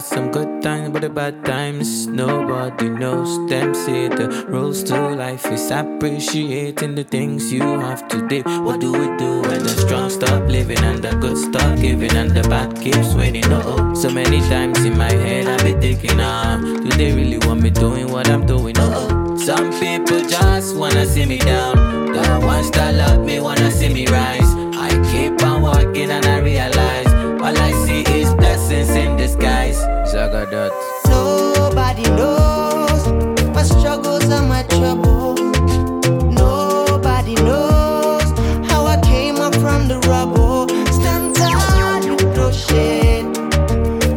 Got 0.00 0.06
some 0.06 0.30
good 0.30 0.62
times, 0.62 0.88
but 0.90 1.02
the 1.02 1.10
bad 1.10 1.44
times 1.44 2.06
nobody 2.06 2.88
knows. 2.88 3.30
Them 3.50 3.74
say 3.74 4.08
the 4.08 4.46
rules 4.48 4.82
to 4.84 4.96
life 5.14 5.44
is 5.46 5.70
appreciating 5.70 6.94
the 6.94 7.04
things 7.04 7.52
you 7.52 7.62
have 7.62 8.08
today. 8.08 8.42
What 8.42 8.80
do 8.80 8.92
we 8.92 9.06
do 9.18 9.42
when 9.42 9.62
the 9.62 9.74
strong 9.82 10.08
stop 10.08 10.48
living 10.48 10.78
and 10.78 11.02
the 11.02 11.12
good 11.16 11.36
stop 11.36 11.78
giving 11.78 12.14
and 12.16 12.30
the 12.30 12.42
bad 12.48 12.80
keeps 12.80 13.12
winning? 13.14 13.44
Oh, 13.46 13.62
oh. 13.66 13.94
so 13.94 14.08
many 14.10 14.40
times 14.48 14.82
in 14.84 14.96
my 14.96 15.12
head 15.12 15.46
I 15.46 15.56
be 15.64 15.72
thinking, 15.80 16.18
ah, 16.18 16.58
do 16.62 16.88
they 16.96 17.12
really 17.12 17.38
want 17.46 17.60
me 17.60 17.70
doing 17.70 18.10
what 18.10 18.28
I'm 18.30 18.46
doing? 18.46 18.76
Oh, 18.78 19.08
Oh, 19.10 19.36
some 19.36 19.70
people 19.80 20.20
just 20.26 20.76
wanna 20.76 21.04
see 21.04 21.26
me 21.26 21.38
down. 21.38 21.76
The 22.12 22.40
ones 22.42 22.70
that 22.70 22.94
love 22.94 23.20
me 23.24 23.40
wanna 23.40 23.70
see 23.70 23.92
me 23.92 24.06
rise. 24.06 24.50
I 24.86 24.88
keep 25.12 25.42
on 25.44 25.60
walking 25.62 26.10
and 26.10 26.24
I 26.24 26.38
realize 26.40 26.79
Zagadot. 30.30 30.70
Nobody 31.08 32.02
knows 32.02 33.06
my 33.54 33.62
struggles 33.62 34.24
and 34.30 34.48
my 34.48 34.62
troubles. 34.64 35.40
Nobody 36.34 37.34
knows 37.36 38.22
how 38.70 38.86
I 38.86 39.00
came 39.02 39.36
up 39.36 39.54
from 39.56 39.88
the 39.88 39.98
rubble. 40.06 40.68
Stand 40.92 41.34
tall, 41.36 42.04
you 42.04 42.16
throw 42.34 42.50
shit. 42.52 43.26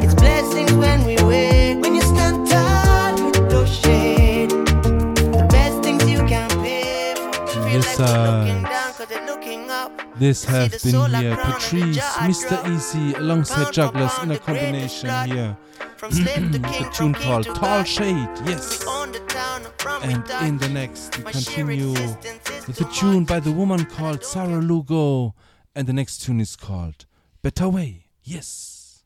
It's 0.04 0.13
blessings 0.15 0.71
when 0.73 1.04
we 1.06 1.15
wake. 1.23 1.82
When 1.82 1.95
you 1.95 2.02
stand 2.02 2.47
tall, 2.47 3.17
you 3.19 3.32
throw 3.49 3.65
shit. 3.65 4.49
The 4.49 5.47
best 5.49 5.82
things 5.84 6.08
you 6.10 6.19
can 6.28 6.49
pay 6.62 7.15
for. 7.15 7.60
Yes, 7.69 7.97
Looking 7.99 8.65
uh, 8.65 8.69
down 8.69 8.93
'cause 8.93 9.08
they're 9.10 9.26
looking 9.26 9.69
up. 9.71 9.91
this 10.19 10.45
have 10.45 10.71
the 10.71 10.91
been 10.91 11.21
here. 11.21 11.36
crown 11.36 11.47
on 11.47 11.54
the 11.54 11.60
Patrice, 11.60 11.97
Mr. 12.30 12.56
Easy, 12.76 13.13
alongside 13.15 13.63
Pound 13.63 13.73
Jugglers 13.73 14.19
in 14.23 14.32
a 14.32 14.38
combination 14.38 15.10
here. 15.28 15.58
From 16.04 16.12
slave 16.12 16.52
to 16.52 16.60
The 16.60 16.89
tune 16.94 17.13
king 17.13 17.24
called 17.24 17.46
Tall 17.46 17.84
Shade, 17.86 18.28
yes. 18.44 18.84
We 18.84 18.92
own 18.92 19.13
the 19.13 19.20
town. 19.20 19.62
And 20.02 20.30
in 20.46 20.58
the 20.58 20.68
next, 20.68 21.18
we 21.18 21.32
continue 21.32 21.92
with 21.94 22.82
a 22.82 22.94
tune 22.94 23.24
by 23.24 23.39
the 23.39 23.54
woman 23.54 23.86
called 23.86 24.26
Sarah 24.26 24.60
Lugo. 24.60 25.34
And 25.74 25.88
the 25.88 25.94
next 25.94 26.18
tune 26.18 26.42
is 26.42 26.58
called 26.58 27.06
Better 27.42 27.70
Way. 27.70 28.08
Yes. 28.22 29.06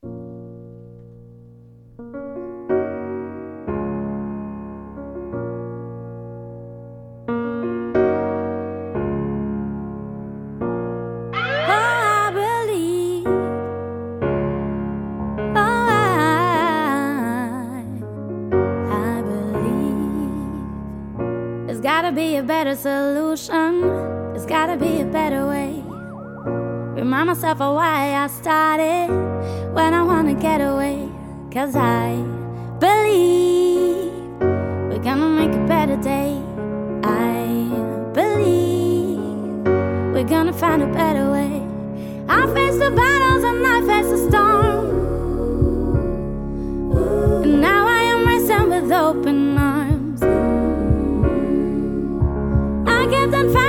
Be 22.17 22.35
a 22.35 22.41
better 22.41 22.75
solution. 22.75 23.81
There's 24.31 24.47
gotta 24.47 24.75
be 24.75 25.01
a 25.01 25.05
better 25.05 25.45
way. 25.45 25.83
Remind 26.99 27.27
myself 27.27 27.61
of 27.61 27.75
why 27.75 28.15
I 28.15 28.25
started 28.25 29.09
when 29.75 29.93
I 29.93 30.01
wanna 30.01 30.33
get 30.33 30.59
away. 30.59 31.07
Cause 31.51 31.75
I 31.75 32.15
believe 32.79 34.11
we're 34.89 35.03
gonna 35.09 35.29
make 35.41 35.53
a 35.53 35.63
better 35.67 35.95
day. 35.97 36.41
I 37.03 37.35
believe 38.19 39.19
we're 40.13 40.31
gonna 40.35 40.53
find 40.53 40.81
a 40.81 40.87
better 40.87 41.29
way. 41.31 41.61
I 42.27 42.47
face 42.55 42.79
the 42.79 42.89
battles 42.89 43.43
and 43.43 43.67
I 43.75 43.77
face 43.89 44.09
the 44.13 44.19
storm. 44.27 44.85
And 47.43 47.61
now 47.61 47.87
I 47.87 48.01
am 48.13 48.25
racing 48.25 48.69
with 48.69 48.91
open 48.91 49.46
arms. 53.33 53.53
kept 53.53 53.66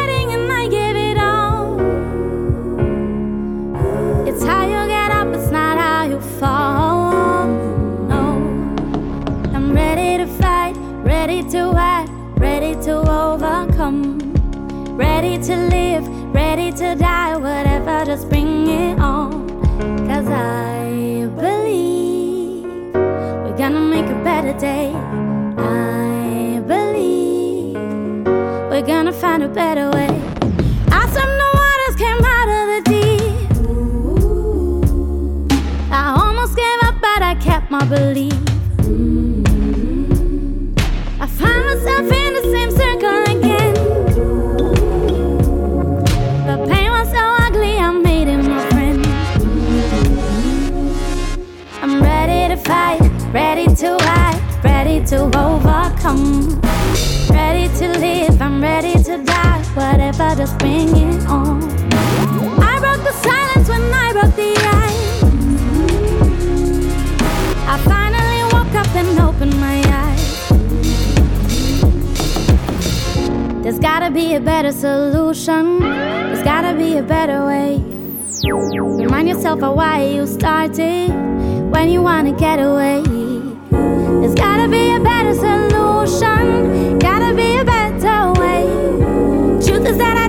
a 29.48 29.54
better 29.54 29.90
way. 29.90 30.08
I 30.90 31.06
swam 31.12 31.30
the 31.42 31.48
waters, 31.58 31.96
came 31.96 32.22
out 32.36 32.48
of 32.58 32.64
the 32.72 32.80
deep. 32.92 33.48
I 35.90 35.94
almost 36.20 36.54
gave 36.56 36.78
up, 36.82 36.96
but 37.00 37.22
I 37.22 37.34
kept 37.36 37.70
my 37.70 37.84
belief. 37.84 38.32
I 41.20 41.26
find 41.26 41.64
myself 41.70 42.12
in 42.20 42.34
the 42.38 42.42
same 42.54 42.70
circle 42.70 43.22
again. 43.36 43.74
The 46.48 46.56
pain 46.68 46.90
was 46.90 47.08
so 47.10 47.22
ugly, 47.46 47.78
I 47.78 47.90
made 47.90 48.28
him 48.28 48.48
my 48.48 48.68
friend. 48.70 49.06
I'm 51.82 52.02
ready 52.02 52.54
to 52.54 52.56
fight, 52.56 53.00
ready 53.32 53.66
to 53.82 53.96
hide, 54.00 54.40
ready 54.64 55.04
to 55.06 55.18
overcome. 55.38 56.60
Live, 58.00 58.40
I'm 58.40 58.62
ready 58.62 58.94
to 59.02 59.24
die. 59.24 59.62
Whatever, 59.74 60.34
just 60.36 60.56
bring 60.58 60.88
it 60.96 61.26
on. 61.26 61.62
I 62.62 62.78
broke 62.78 63.02
the 63.02 63.12
silence 63.12 63.68
when 63.68 63.82
I 63.92 64.12
broke 64.12 64.36
the 64.36 64.54
ice. 64.86 65.22
I 67.66 67.76
finally 67.92 68.42
woke 68.54 68.74
up 68.74 68.94
and 68.94 69.18
opened 69.18 69.60
my 69.60 69.82
eyes. 70.02 70.48
There's 73.62 73.80
gotta 73.80 74.10
be 74.12 74.34
a 74.34 74.40
better 74.40 74.70
solution. 74.70 75.80
There's 75.80 76.42
gotta 76.44 76.76
be 76.78 76.98
a 76.98 77.02
better 77.02 77.44
way. 77.46 77.82
Remind 79.02 79.28
yourself 79.28 79.62
of 79.62 79.74
why 79.74 80.04
you 80.04 80.24
started 80.26 81.10
when 81.72 81.88
you 81.88 82.02
wanna 82.02 82.32
get 82.32 82.60
away. 82.60 83.02
There's 84.20 84.34
gotta 84.34 84.68
be 84.68 84.94
a 84.94 85.00
better 85.00 85.34
solution, 85.34 86.98
gotta 86.98 87.34
be 87.34 87.58
a 87.58 87.64
is 89.88 89.96
that 89.96 90.18
I 90.18 90.27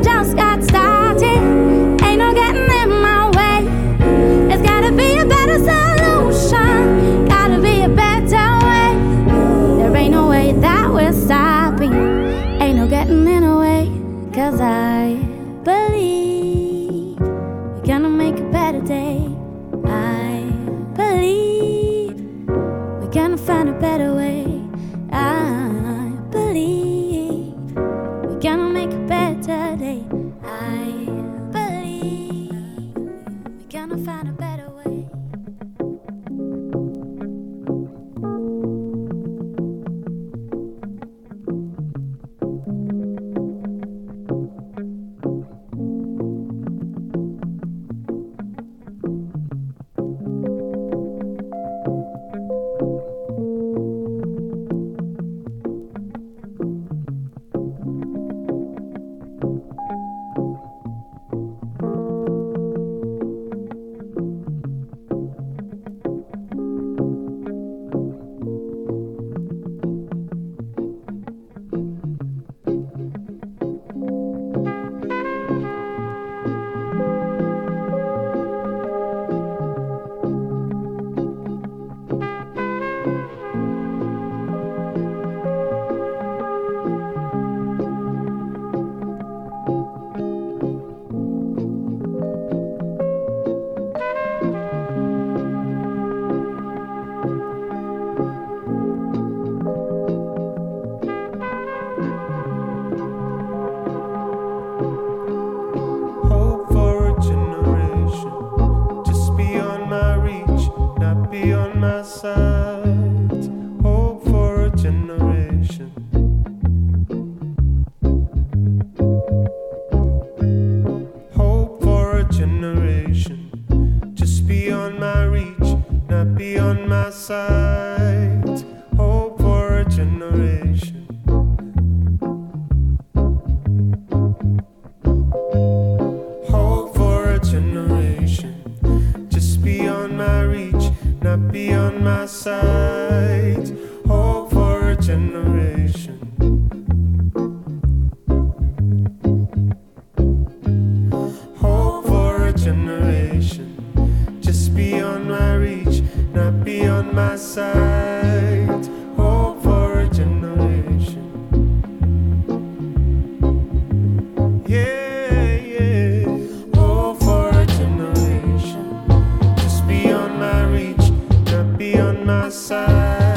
my 172.25 172.49
side. 172.49 173.28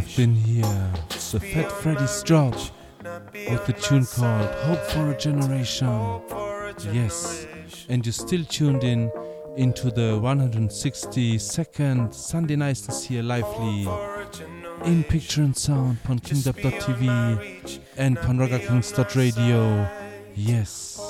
have 0.00 0.14
been 0.14 0.34
here, 0.34 0.92
the 1.32 1.40
Fat 1.40 1.72
Freddy's 1.72 2.22
Drop, 2.22 2.54
with 3.32 3.64
the 3.66 3.72
tune 3.72 4.04
called 4.04 4.50
Hope 4.56 4.82
for 4.90 5.10
a 5.10 5.16
Generation. 5.16 6.20
Yes, 6.92 7.46
and 7.88 8.04
you're 8.04 8.12
still 8.12 8.44
tuned 8.44 8.84
in 8.84 9.10
into 9.56 9.90
the 9.90 10.20
162nd 10.20 12.12
Sunday 12.12 12.56
Nights 12.56 13.10
a 13.10 13.22
lively 13.22 13.88
in 14.84 15.02
picture 15.04 15.40
and 15.40 15.56
sound 15.56 15.96
on 16.10 16.18
tv 16.18 17.80
and 17.96 18.18
panrogakings.radio. 18.18 19.88
Yes. 20.34 21.00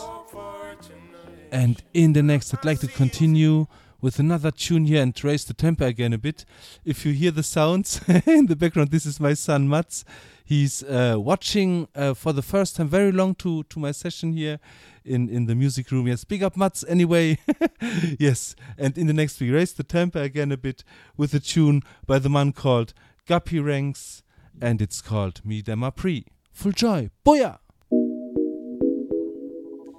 And 1.50 1.82
in 1.92 2.12
the 2.12 2.22
next, 2.22 2.54
I'd 2.54 2.64
like 2.64 2.78
to 2.80 2.86
continue 2.86 3.66
with 4.00 4.18
another 4.18 4.50
tune 4.50 4.86
here 4.86 5.02
and 5.02 5.24
raise 5.24 5.44
the 5.44 5.54
tempo 5.54 5.86
again 5.86 6.12
a 6.12 6.18
bit. 6.18 6.44
If 6.84 7.04
you 7.06 7.12
hear 7.12 7.30
the 7.30 7.42
sounds 7.42 8.00
in 8.26 8.46
the 8.46 8.56
background, 8.56 8.90
this 8.90 9.06
is 9.06 9.20
my 9.20 9.34
son 9.34 9.68
Mats. 9.68 10.04
He's 10.44 10.82
uh, 10.84 11.16
watching 11.18 11.88
uh, 11.94 12.14
for 12.14 12.32
the 12.32 12.42
first 12.42 12.76
time 12.76 12.88
very 12.88 13.10
long 13.10 13.34
to, 13.36 13.64
to 13.64 13.78
my 13.80 13.90
session 13.90 14.32
here 14.32 14.60
in, 15.04 15.28
in 15.28 15.46
the 15.46 15.54
music 15.54 15.90
room. 15.90 16.06
Yes, 16.06 16.24
big 16.24 16.42
up 16.42 16.56
Mats 16.56 16.84
anyway. 16.88 17.38
yes, 18.18 18.54
and 18.78 18.96
in 18.96 19.06
the 19.06 19.12
next 19.12 19.40
we 19.40 19.50
raise 19.50 19.72
the 19.72 19.82
tempo 19.82 20.22
again 20.22 20.52
a 20.52 20.56
bit 20.56 20.84
with 21.16 21.34
a 21.34 21.40
tune 21.40 21.82
by 22.06 22.18
the 22.18 22.30
man 22.30 22.52
called 22.52 22.94
Gappy 23.26 23.64
Ranks 23.64 24.22
and 24.60 24.80
it's 24.80 25.00
called 25.00 25.44
Me 25.44 25.62
Dem 25.62 25.82
a 25.82 25.90
Pre. 25.90 26.26
Full 26.52 26.72
joy. 26.72 27.10
Booyah! 27.24 27.58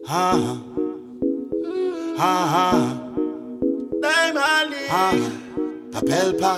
Ha 0.07 0.63
ha 2.17 2.47
ha. 2.47 2.96
Diamond. 4.07 4.73
Ha. 4.87 5.11
Papelpa. 5.91 6.53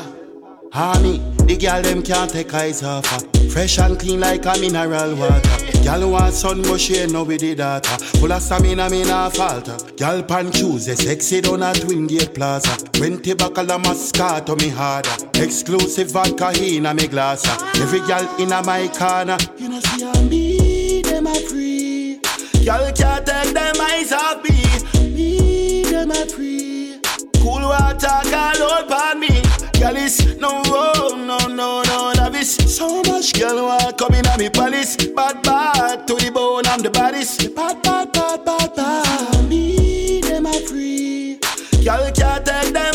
Honey, 0.72 1.18
the 1.48 1.58
girl 1.58 1.82
them 1.82 2.04
can't 2.04 2.30
take 2.30 2.54
eyes 2.54 2.84
off 2.84 3.08
her. 3.08 3.50
Fresh 3.50 3.80
and 3.80 4.00
clean 4.00 4.20
like 4.20 4.46
a 4.46 4.54
mineral 4.60 5.16
water. 5.16 5.82
Girl 5.84 6.12
want 6.12 6.36
sun 6.36 6.62
but 6.62 6.80
she 6.80 6.98
ain't 6.98 7.12
no 7.12 7.24
with 7.24 7.42
the 7.42 7.56
data. 7.56 7.98
Full 8.20 8.32
of 8.32 8.42
stamina, 8.44 8.88
me 8.92 9.04
nah 9.04 9.30
falter. 9.30 9.78
Girl 9.98 10.22
pan 10.22 10.52
shoes, 10.52 10.86
they 10.86 10.96
sexy 10.96 11.42
down 11.42 11.64
at 11.64 11.82
Twin 11.82 12.06
Gate 12.06 12.36
Plaza. 12.36 12.78
Twenty 12.92 13.34
buckle 13.34 13.72
of 13.72 13.82
Moscato 13.82 14.56
me 14.62 14.70
harder. 14.70 15.10
Exclusive 15.44 16.12
vodka 16.12 16.52
in 16.62 16.86
a 16.86 16.94
me 16.94 17.08
glass. 17.08 17.48
Every 17.82 18.02
girl 18.02 18.30
in 18.38 18.52
a 18.52 18.62
my 18.62 18.88
corner. 18.90 19.38
You 19.58 19.70
know 19.70 19.80
see 19.80 20.06
me 20.30 21.02
them 21.02 21.26
a 21.26 21.34
free. 21.34 22.22
Girl 22.64 22.92
can't 22.92 23.26
take 23.26 23.54
them 23.56 23.69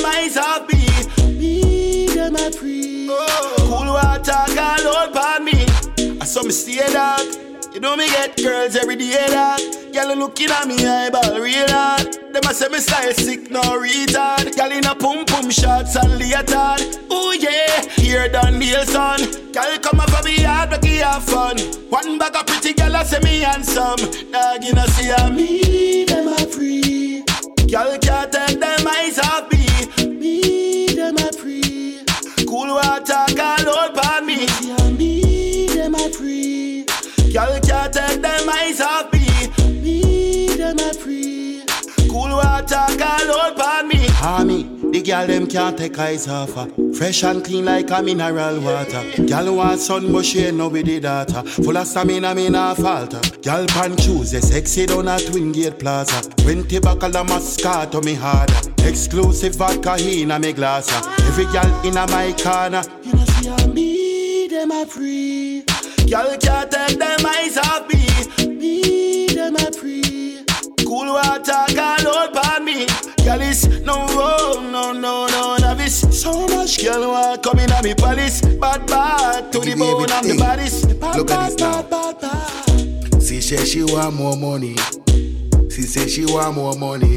eyes 0.05 0.37
off 0.37 0.69
me. 0.71 0.87
Me 1.39 2.07
them 2.07 2.37
a 2.37 2.51
free. 2.51 3.09
Oh, 3.11 3.55
cool 3.59 3.93
water 3.93 4.33
call 4.55 4.97
out 4.97 5.13
pan 5.13 5.45
me. 5.45 6.19
I 6.21 6.25
saw 6.25 6.43
me 6.43 6.51
stay 6.51 6.93
dark. 6.93 7.45
You 7.75 7.81
know 7.81 7.97
me 7.97 8.07
get 8.07 8.37
girls 8.37 8.77
every 8.77 8.95
day, 8.95 9.27
dog. 9.31 9.59
Girl 9.93 10.15
looking 10.17 10.49
at 10.49 10.67
me 10.69 10.87
eyeball 10.87 11.41
real 11.41 11.69
hard. 11.69 12.07
Them 12.33 12.45
a 12.49 12.55
say 12.55 12.69
me 12.69 12.79
style 12.79 13.13
sick, 13.13 13.51
no 13.51 13.61
retard. 13.63 14.57
Girl 14.57 14.71
in 14.71 14.85
a 14.87 14.95
pum 14.95 15.25
pum 15.25 15.51
shorts 15.51 15.97
and 15.97 16.13
leotard. 16.21 16.81
Ooh 17.13 17.35
yeah, 17.37 17.83
here 17.97 18.29
done 18.29 18.61
deal 18.61 18.85
son. 18.87 19.19
Girl 19.51 19.79
come 19.83 19.99
up 19.99 20.11
for 20.11 20.25
me 20.25 20.43
hard, 20.43 20.71
make 20.71 20.85
it 20.85 21.03
have 21.03 21.25
fun. 21.25 21.59
One 21.91 22.17
bag 22.17 22.37
of 22.37 22.47
pretty 22.47 22.75
girl 22.75 22.95
I 22.95 23.03
say 23.03 23.19
me 23.21 23.41
handsome. 23.41 23.99
Dog 24.31 24.63
you 24.63 24.73
know 24.73 24.87
see 24.87 25.11
a 25.11 25.31
me, 25.31 26.05
them 26.05 26.29
a 26.29 26.47
free. 26.47 27.14
Girl 27.71 27.99
can't 27.99 28.31
take 28.33 28.61
them 28.61 28.87
eyes 28.87 29.19
off 29.19 29.51
me. 29.51 29.67
Me, 30.07 30.87
them 30.95 31.17
a 31.17 31.33
free. 31.33 32.01
Cool 32.47 32.69
water 32.75 33.25
call 33.35 33.69
out 33.69 33.95
pan 33.95 34.27
me. 34.27 34.47
Me, 34.97 35.67
them 35.69 35.95
a 35.95 36.09
free. 36.11 36.85
Girl 37.33 37.59
can't 37.61 37.93
take 37.93 38.21
them 38.23 38.49
eyes 38.49 38.81
off 38.81 39.13
me. 39.13 39.27
Me, 39.83 40.49
them 40.57 40.79
a 40.79 40.95
free. 40.95 41.63
Cool 42.09 42.31
water 42.37 42.87
call 42.99 43.31
out 43.41 43.57
pan 43.57 43.89
me. 43.89 44.07
Army, 44.23 44.65
the 44.95 45.03
girl 45.03 45.27
them 45.27 45.49
can't 45.49 45.77
take 45.77 45.99
eyes 45.99 46.29
off 46.29 46.55
her. 46.55 46.69
Fresh 46.95 47.25
and 47.25 47.45
clean 47.45 47.65
like 47.65 47.91
a 47.91 48.01
mineral 48.01 48.61
water. 48.61 49.03
Girl 49.27 49.57
want 49.57 49.81
sun 49.81 50.13
but 50.13 50.25
she 50.25 50.45
ain't 50.45 50.57
no 50.57 50.69
with 50.69 50.87
the 50.87 51.01
data. 51.01 51.43
Full 51.43 51.77
of 51.77 51.85
stamina, 51.85 52.33
me 52.33 52.49
nah 52.49 52.75
falter. 52.75 53.21
Girl 53.43 53.67
pan 53.67 53.97
they 53.97 54.41
sexy 54.41 54.87
down 54.87 55.09
at 55.09 55.27
Twin 55.27 55.51
Gate 55.51 55.81
Plaza. 55.81 56.23
Twenty 56.37 56.79
buckle 56.79 57.17
of 57.17 57.27
Moscato 57.27 58.05
me 58.05 58.15
harder. 58.15 58.55
Exclusive 58.89 59.57
vodka 59.57 59.97
in 59.99 60.31
a 60.31 60.39
me 60.39 60.53
glass. 60.53 60.89
Every 61.23 61.47
girl 61.47 61.85
in 61.85 61.97
a 61.97 62.07
my 62.07 62.33
corner. 62.41 62.83
You 63.03 63.15
know 63.15 63.25
see 63.25 63.49
how 63.49 63.67
me, 63.67 64.47
them 64.47 64.71
a 64.71 64.87
free. 64.87 65.65
Girl 66.09 66.37
can't 66.39 66.71
take 66.71 66.99
them 67.01 67.27
eyes 67.27 67.57
off 67.59 67.89
me. 67.93 68.47
Me, 68.47 69.27
them 69.27 69.57
a 69.57 69.73
free. 69.73 70.45
Cool 70.87 71.15
water 71.15 71.65
call 71.75 72.07
out 72.07 72.33
pan 72.33 72.65
me. 72.65 72.87
Girl 73.35 73.81
no 73.85 74.07
oh, 74.11 74.69
no 74.71 74.93
no 74.93 75.27
no 75.27 75.57
novice. 75.57 76.23
So 76.23 76.47
much 76.47 76.81
girl 76.81 77.11
want 77.11 77.43
come 77.43 77.59
in 77.59 77.73
a 77.73 77.83
me 77.83 77.93
palace. 77.93 78.41
Bad 78.41 78.87
bad 78.87 79.53
to 79.53 79.59
the 79.59 79.75
bone, 79.75 80.07
I'm 80.09 80.29
the 80.29 80.37
baddest. 80.39 81.01
Bad, 81.01 81.17
Look 81.17 81.33
at 81.33 81.59
bad, 81.59 81.59
now. 81.59 81.83
bad, 81.83 82.21
bad, 82.21 83.11
bad. 83.11 83.23
She 83.23 83.41
say 83.41 83.65
she 83.65 83.83
want 83.83 84.15
more 84.15 84.37
money. 84.37 84.77
She 85.69 85.83
say 85.83 86.07
she 86.07 86.27
want 86.27 86.55
more 86.55 86.77
money. 86.79 87.17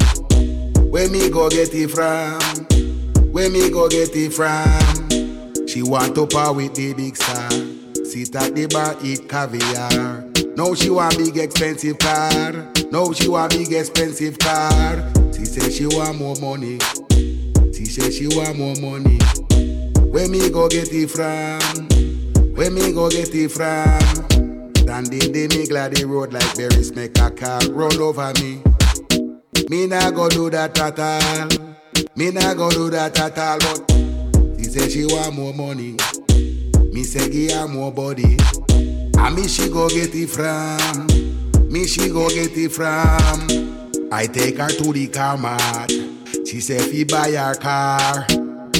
Where 0.89 1.07
me 1.07 1.29
go 1.29 1.49
get 1.51 1.71
it 1.75 1.89
from? 1.91 2.39
Where 3.31 3.51
me 3.51 3.69
go 3.69 3.87
get 3.87 4.15
it 4.15 4.33
from? 4.33 5.67
She 5.67 5.83
want 5.83 6.15
to 6.15 6.25
par 6.25 6.51
with 6.51 6.73
the 6.73 6.95
big 6.95 7.15
star. 7.15 7.51
Sit 8.05 8.35
at 8.35 8.55
the 8.55 8.65
bar, 8.65 8.97
eat 9.03 9.29
caviar. 9.29 10.25
Now 10.55 10.73
she 10.73 10.89
want 10.89 11.15
big 11.15 11.37
expensive 11.37 11.99
car. 11.99 12.71
Now 12.91 13.11
she 13.11 13.27
want 13.27 13.51
big 13.51 13.71
expensive 13.71 14.39
car. 14.39 15.16
She 15.57 15.63
say 15.63 15.71
she 15.71 15.97
want 15.97 16.19
more 16.19 16.35
money. 16.35 16.77
She 17.73 17.85
say 17.85 18.11
she 18.11 18.27
want 18.27 18.59
more 18.59 18.75
money. 18.75 19.17
Where 20.11 20.29
me 20.29 20.51
go 20.51 20.69
get 20.69 20.93
it 20.93 21.09
from? 21.09 21.59
Where 22.53 22.69
me 22.69 22.93
go 22.93 23.09
get 23.09 23.33
it 23.33 23.49
from? 23.49 24.71
Standing 24.75 25.31
they 25.31 25.47
me 25.47 25.65
glad 25.65 25.95
the 25.95 26.05
road 26.05 26.31
like 26.31 26.55
berries 26.55 26.95
make 26.95 27.17
a 27.17 27.31
car 27.31 27.59
roll 27.71 28.03
over 28.03 28.31
me. 28.39 28.61
Me 29.67 29.87
nah 29.87 30.11
go 30.11 30.29
do 30.29 30.51
that 30.51 30.77
at 30.77 30.99
all. 30.99 31.47
Me 32.15 32.29
nah 32.29 32.53
go 32.53 32.69
do 32.69 32.91
that 32.91 33.19
at 33.19 33.37
all. 33.39 33.57
But 33.57 34.59
she 34.59 34.65
say 34.65 34.89
she 34.89 35.05
want 35.07 35.33
more 35.33 35.55
money. 35.55 35.97
Me 36.93 37.03
say 37.03 37.29
give 37.29 37.51
her 37.53 37.67
more 37.67 37.91
body. 37.91 38.37
And 39.17 39.35
me 39.35 39.47
she 39.47 39.69
go 39.69 39.89
get 39.89 40.13
it 40.13 40.29
from. 40.29 41.07
Me 41.71 41.87
she 41.87 42.09
go 42.09 42.29
get 42.29 42.55
it 42.55 42.71
from. 42.71 43.66
I 44.09 44.25
take 44.25 44.57
her 44.57 44.69
to 44.69 44.93
the 44.93 45.07
car 45.07 45.37
mart. 45.37 45.91
She 46.45 46.61
say 46.61 46.79
fi 46.79 47.03
buy 47.03 47.31
her 47.31 47.55
car. 47.55 48.25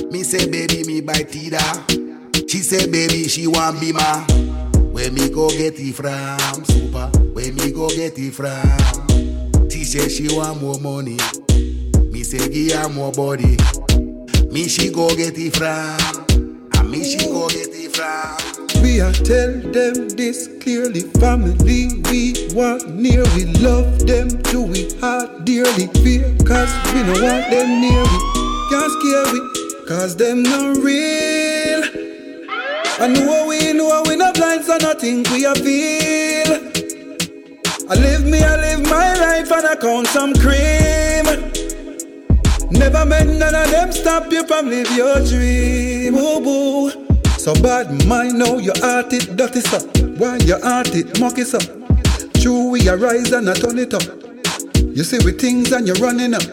Me 0.10 0.24
say 0.24 0.50
baby 0.50 0.84
me 0.86 1.02
buy 1.02 1.24
Tida. 1.24 1.60
She 2.50 2.60
say 2.60 2.90
baby 2.90 3.28
she 3.28 3.46
want 3.48 3.80
be 3.82 3.92
ma. 3.92 4.24
Where 4.92 5.12
me 5.12 5.30
go 5.30 5.50
get 5.50 5.76
it 5.78 5.94
from? 5.94 6.64
Super. 6.66 7.08
Where 7.34 7.52
me 7.52 7.72
go 7.72 7.90
get 7.90 8.18
it 8.18 8.34
from? 8.34 9.70
She 9.70 9.84
say 9.84 10.08
she 10.08 10.34
want 10.34 10.62
more 10.62 10.80
money. 10.80 11.18
Me 12.12 12.24
say 12.24 12.48
give 12.50 12.72
her 12.80 12.90
more 12.90 13.12
body. 13.12 13.58
Me 14.50 14.68
she 14.68 14.90
go 14.92 15.10
get 15.16 15.38
it 15.38 15.56
from. 15.56 16.47
Me 16.88 17.04
she 17.04 17.18
go 17.18 17.50
get 17.50 17.68
it 17.74 17.96
from. 17.96 18.82
We 18.82 19.02
are 19.02 19.12
tell 19.12 19.52
them 19.52 20.08
this 20.10 20.48
clearly, 20.62 21.02
family 21.20 22.02
we 22.10 22.48
want 22.54 22.88
near, 22.96 23.24
we 23.36 23.46
love 23.60 24.08
them 24.08 24.30
to 24.44 24.62
we 24.62 24.94
heart 25.02 25.44
dearly. 25.44 25.88
Fear 26.02 26.38
cause 26.46 26.72
we 26.94 27.04
don't 27.04 27.22
want 27.22 27.50
them 27.52 27.82
near 27.82 28.02
we, 28.02 28.20
can't 28.70 28.92
scare 28.96 29.34
we, 29.34 29.86
cause 29.88 30.16
them 30.16 30.44
not 30.44 30.78
real. 30.78 31.84
I 33.00 33.08
know 33.08 33.48
we 33.48 33.74
know 33.74 34.04
we 34.08 34.16
not 34.16 34.36
blind 34.36 34.64
so 34.64 34.78
nothing 34.78 35.26
we 35.32 35.44
a 35.44 35.56
feel. 35.56 36.54
I 37.90 37.96
live 37.96 38.26
me, 38.26 38.42
I 38.42 38.56
live 38.56 38.84
my 38.84 39.14
life 39.14 39.52
and 39.52 39.68
I 39.68 39.76
count 39.76 40.08
some 40.08 40.34
cream. 40.36 40.87
Never 42.72 43.06
met 43.06 43.28
none 43.28 43.56
of 43.56 43.72
them 43.72 43.92
stop 43.92 44.32
you 44.32 44.46
from 44.46 44.70
live 44.70 44.92
your 44.96 45.24
dream. 45.26 46.14
Boo 46.14 46.42
boo. 46.42 47.08
So 47.38 47.54
bad 47.62 48.06
mind 48.06 48.40
now 48.40 48.58
your 48.58 48.78
heart 48.80 49.14
it 49.14 49.38
dirty 49.38 49.62
so 49.62 49.80
Why 50.18 50.38
your 50.38 50.60
heart 50.62 50.94
it 50.94 51.20
mucky 51.20 51.44
so 51.44 51.60
True 52.42 52.70
we 52.72 52.90
arise 52.90 53.32
and 53.32 53.50
I 53.50 53.54
turn 53.54 53.78
it 53.78 53.94
up. 53.94 54.04
You 54.76 55.04
see 55.04 55.20
we 55.24 55.32
things 55.32 55.72
and 55.72 55.88
you're 55.88 55.96
running 55.98 56.34
up. 56.34 56.44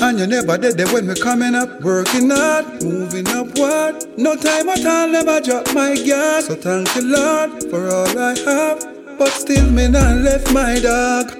And 0.00 0.18
you 0.18 0.26
never 0.26 0.58
did 0.58 0.78
it 0.78 0.92
when 0.92 1.08
we 1.08 1.14
coming 1.14 1.54
up. 1.54 1.80
Working 1.80 2.30
hard, 2.30 2.82
moving 2.82 3.26
upward. 3.28 4.18
No 4.18 4.36
time 4.36 4.68
at 4.68 4.84
all, 4.84 5.08
never 5.08 5.40
drop 5.40 5.72
my 5.74 5.94
gas. 5.94 6.46
So 6.46 6.54
thank 6.54 6.94
you 6.94 7.10
Lord 7.10 7.62
for 7.70 7.88
all 7.88 8.18
I 8.18 8.38
have. 8.38 9.18
But 9.18 9.30
still 9.30 9.70
me 9.70 9.88
not 9.88 10.18
left 10.18 10.52
my 10.52 10.78
dog. 10.78 11.32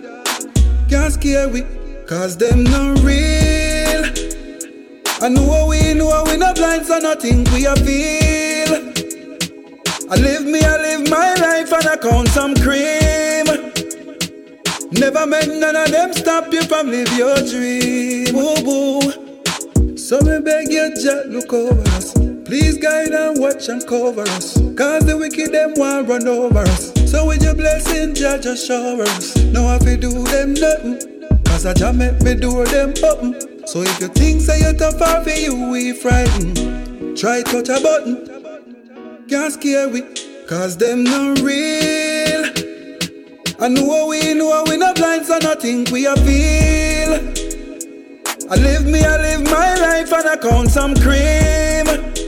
Can't 0.88 1.12
scare 1.12 1.48
we 1.48 1.62
Cause 2.08 2.38
them 2.38 2.64
not 2.64 3.00
real 3.00 3.57
I 5.20 5.28
know 5.28 5.66
we 5.68 5.94
know 5.94 6.22
we 6.26 6.36
not 6.36 6.56
blind 6.56 6.86
so 6.86 6.98
nothing 6.98 7.44
we 7.52 7.66
a 7.66 7.74
feel. 7.76 8.72
I 10.10 10.16
live 10.16 10.46
me, 10.46 10.62
I 10.62 10.76
live 10.76 11.10
my 11.10 11.34
life 11.34 11.72
and 11.72 11.86
I 11.86 11.96
count 11.96 12.28
some 12.28 12.54
cream. 12.54 13.44
Never 14.92 15.26
make 15.26 15.48
none 15.48 15.76
of 15.76 15.90
them 15.90 16.12
stop 16.12 16.52
you 16.52 16.62
from 16.62 16.88
live 16.88 17.12
your 17.18 17.36
dream. 17.36 18.32
Boo 18.32 18.62
boo. 18.62 19.96
So 19.98 20.20
me 20.20 20.40
beg 20.40 20.70
you, 20.70 20.90
just 20.94 21.26
look 21.26 21.52
over 21.52 21.80
us. 21.90 22.14
Please 22.46 22.78
guide 22.78 23.12
and 23.12 23.38
watch 23.38 23.68
and 23.68 23.86
cover 23.86 24.22
us. 24.22 24.54
Cause 24.76 25.04
the 25.04 25.16
wicked 25.18 25.52
them 25.52 25.74
want 25.76 26.08
run 26.08 26.26
over 26.26 26.60
us. 26.60 26.92
So 27.10 27.26
with 27.26 27.42
your 27.42 27.54
blessing, 27.54 28.14
just 28.14 28.66
shower 28.66 29.02
us. 29.02 29.36
No, 29.36 29.74
if 29.74 29.82
you 29.84 29.96
do 29.98 30.10
them 30.24 30.54
nothing. 30.54 31.42
Cause 31.44 31.66
I 31.66 31.74
just 31.74 31.98
make 31.98 32.22
me 32.22 32.34
do 32.36 32.64
them 32.64 32.94
open. 33.04 33.47
So 33.68 33.82
if 33.82 34.00
you 34.00 34.08
think 34.08 34.40
say 34.40 34.60
you're 34.60 34.72
tough 34.72 34.96
for 34.96 35.28
you, 35.28 35.68
we 35.68 35.92
frightened. 35.92 37.18
Try 37.18 37.42
touch 37.42 37.68
a 37.68 37.78
button. 37.78 39.26
Can't 39.28 39.52
scare 39.52 39.90
we. 39.90 40.00
Cause 40.48 40.78
them 40.78 41.04
not 41.04 41.40
real. 41.40 42.46
I 43.60 43.68
know 43.68 44.06
we 44.06 44.32
know 44.32 44.64
we 44.66 44.78
not 44.78 44.96
blind, 44.96 45.26
so 45.26 45.36
nothing 45.36 45.84
we 45.92 46.06
a 46.06 46.16
feel. 46.16 47.12
I 48.50 48.56
live 48.56 48.86
me, 48.86 49.04
I 49.04 49.18
live 49.18 49.44
my 49.44 49.74
life 49.74 50.12
and 50.14 50.28
I 50.28 50.36
count 50.38 50.70
some 50.70 50.94
cream. 50.94 52.27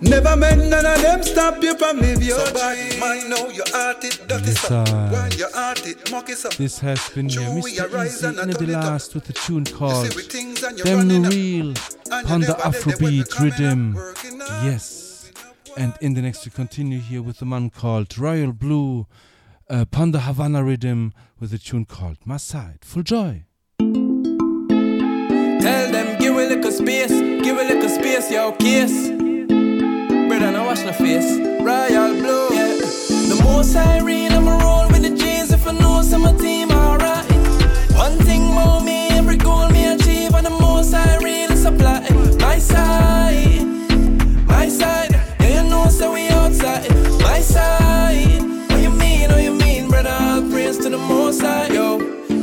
Never 0.00 0.36
met 0.36 0.58
none 0.58 0.86
of 0.86 1.02
them 1.02 1.22
stop 1.22 1.62
you 1.62 1.76
from 1.76 1.98
live 1.98 2.22
your 2.22 2.38
so 2.38 2.52
dream. 2.52 3.00
Mind 3.00 3.30
know 3.30 3.48
you 3.50 3.64
art 3.74 4.04
it, 4.04 4.20
dirty 4.28 4.46
Yes, 4.46 4.70
up. 4.70 4.88
I- 4.88 5.10
Why 5.12 5.28
you 5.36 5.46
art 5.54 5.86
it, 5.86 6.10
mock 6.10 6.28
it 6.30 6.44
up. 6.44 6.54
This 6.54 6.78
has 6.78 7.08
been 7.10 7.28
your 7.28 7.42
Joey, 7.44 7.72
you 7.72 7.82
Mr. 7.82 8.06
Easy 8.06 8.26
and 8.26 8.38
in 8.38 8.50
the 8.50 8.62
it 8.64 8.70
up. 8.76 8.84
last 8.84 9.14
with 9.14 9.28
a 9.28 9.32
tune 9.32 9.64
called 9.64 10.14
with 10.14 10.30
things 10.30 10.62
and 10.62 10.78
you're 10.78 10.84
Them 10.86 10.98
running 10.98 11.22
No 11.22 11.28
up. 11.28 11.34
Real 11.34 11.74
And 12.12 12.30
on 12.30 12.40
the 12.40 12.46
never 12.48 12.70
did 12.70 12.86
it 12.86 13.00
when 13.00 13.12
we 13.12 13.22
Afrobeat 13.22 13.30
coming 13.30 13.50
rhythm. 13.52 13.96
Yes. 14.64 15.30
And 15.76 15.94
in 16.00 16.14
the 16.14 16.22
next 16.22 16.44
we 16.44 16.50
continue 16.52 17.00
here 17.00 17.22
with 17.22 17.42
a 17.42 17.44
man 17.44 17.70
called 17.70 18.16
Royal 18.18 18.52
Blue 18.52 19.06
uh, 19.68 19.80
upon 19.80 20.12
the 20.12 20.20
Havana 20.20 20.62
rhythm 20.62 21.12
with 21.40 21.52
a 21.52 21.58
tune 21.58 21.84
called 21.84 22.18
My 22.24 22.36
Side. 22.36 22.78
Full 22.82 23.02
joy. 23.02 23.44
Tell 25.60 25.90
them, 25.92 26.18
give 26.18 26.34
a 26.36 26.46
little 26.48 26.70
space, 26.72 27.10
give 27.10 27.56
a 27.58 27.64
little 27.64 27.88
space, 27.88 28.30
yo, 28.30 28.52
kiss. 28.52 29.17
Brother, 30.38 30.56
I 30.56 30.64
wash 30.66 30.84
my 30.84 30.92
face. 30.92 31.36
Royal 31.36 32.14
blue, 32.14 32.48
yeah. 32.54 32.76
The 33.28 33.40
most 33.42 33.74
I 33.74 33.98
read, 33.98 34.30
I'ma 34.30 34.56
roll 34.58 34.86
with 34.86 35.02
the 35.02 35.10
G's 35.10 35.50
if 35.50 35.66
I 35.66 35.72
know 35.72 36.00
some 36.02 36.22
my 36.22 36.32
team, 36.32 36.70
alright. 36.70 37.26
One 37.96 38.16
thing 38.18 38.52
about 38.52 38.84
me, 38.84 39.08
every 39.08 39.36
goal 39.36 39.68
me 39.70 39.92
achieve, 39.92 40.32
and 40.34 40.46
the 40.46 40.50
most 40.50 40.94
I 40.94 41.18
read 41.18 41.50
is 41.50 41.62
supply. 41.62 42.06
My 42.38 42.56
side, 42.56 43.66
my 44.46 44.68
side, 44.68 45.10
yeah, 45.40 45.62
you 45.64 45.68
know, 45.68 45.88
so 45.88 46.12
we 46.12 46.28
outside. 46.28 46.88
My 47.20 47.40
side, 47.40 48.40
what 48.70 48.80
you 48.80 48.90
mean, 48.90 49.30
what 49.30 49.42
you 49.42 49.54
mean, 49.54 49.88
brother, 49.88 50.16
all 50.20 50.42
praise 50.52 50.78
to 50.78 50.88
the 50.88 50.98
most 50.98 51.42
yo. 51.42 51.77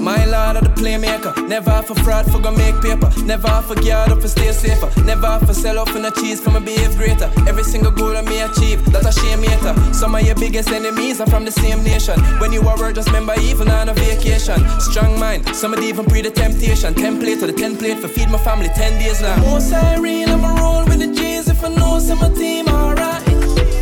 My 0.06 0.24
lord 0.26 0.58
of 0.58 0.64
the 0.66 0.70
playmaker. 0.80 1.34
Never 1.48 1.82
for 1.82 1.96
fraud, 1.96 2.32
for 2.32 2.40
go 2.40 2.52
make 2.52 2.80
paper. 2.80 3.10
Never 3.24 3.50
for 3.64 3.74
guard 3.74 4.12
up 4.12 4.22
for 4.22 4.28
stay 4.28 4.52
safer. 4.52 4.90
Never 5.02 5.40
for 5.44 5.54
sell 5.56 5.80
off 5.80 5.96
in 5.96 6.06
a 6.06 6.12
cheese 6.12 6.40
for 6.40 6.52
my 6.52 6.60
behave 6.60 6.96
greater. 6.96 7.28
Every 7.50 7.64
single 7.64 7.92
goal 7.92 8.16
I 8.16 8.22
may 8.22 8.42
achieve, 8.42 8.86
that 8.94 9.04
a 9.04 9.12
shame 9.12 9.42
hater. 9.42 9.74
Some 9.96 10.14
of 10.14 10.22
your 10.22 10.36
biggest 10.36 10.70
enemies 10.70 11.20
are 11.22 11.26
from 11.26 11.44
the 11.44 11.52
same 11.52 11.84
nation. 11.84 12.20
When 12.40 12.54
you 12.54 12.62
are 12.68 12.78
work, 12.78 12.94
just 12.94 13.08
remember 13.08 13.34
even 13.40 13.68
on 13.68 13.90
a 13.90 13.96
vacation. 13.96 14.60
Strong 14.80 15.20
mind, 15.20 15.50
some 15.56 15.74
of 15.74 15.80
even 15.82 16.06
pre 16.06 16.22
the 16.22 16.30
temptation. 16.30 16.94
Template 16.94 17.40
to 17.40 17.48
the 17.48 17.54
ten 17.54 17.76
plate 17.76 17.98
for 17.98 18.08
feed 18.08 18.30
my 18.30 18.38
family 18.38 18.70
ten 18.76 19.00
days 19.00 19.24
long. 19.24 19.40
Most 19.42 19.74
I 19.74 19.98
real, 19.98 20.30
I'ma 20.30 20.56
roll 20.62 20.86
with 20.86 21.00
the 21.00 21.08
G's 21.08 21.50
if 21.50 21.64
I 21.64 21.70
know 21.70 21.98
some 21.98 22.20
my 22.20 22.30
team 22.30 22.68
alright. 22.68 23.26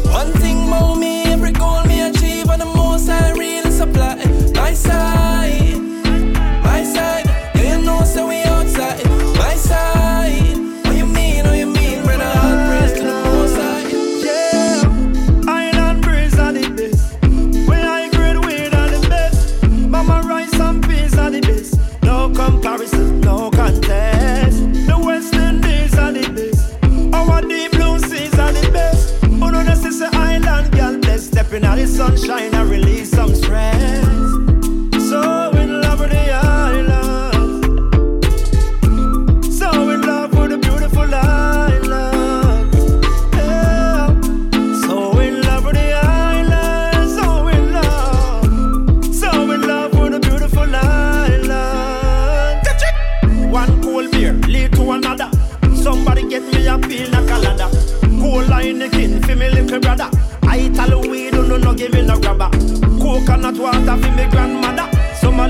One 0.08 0.32
thing 0.40 0.70
about 0.70 0.96
me, 0.96 1.24
every 1.26 1.52
goal 1.52 1.84
me 1.84 2.00
achieve, 2.10 2.48
and 2.50 2.62
the 2.62 2.66
most 2.66 3.10
I 3.10 3.34
real 3.34 3.70
supply. 3.70 4.16
My 4.56 4.74
side, 4.74 5.82
my 6.94 7.00
side, 7.00 7.26
yeah, 7.56 7.78
you 7.78 7.86
know, 7.86 8.04
so 8.04 8.28
we 8.28 8.44
outside. 8.44 9.04
My 9.38 9.56
side, 9.56 10.03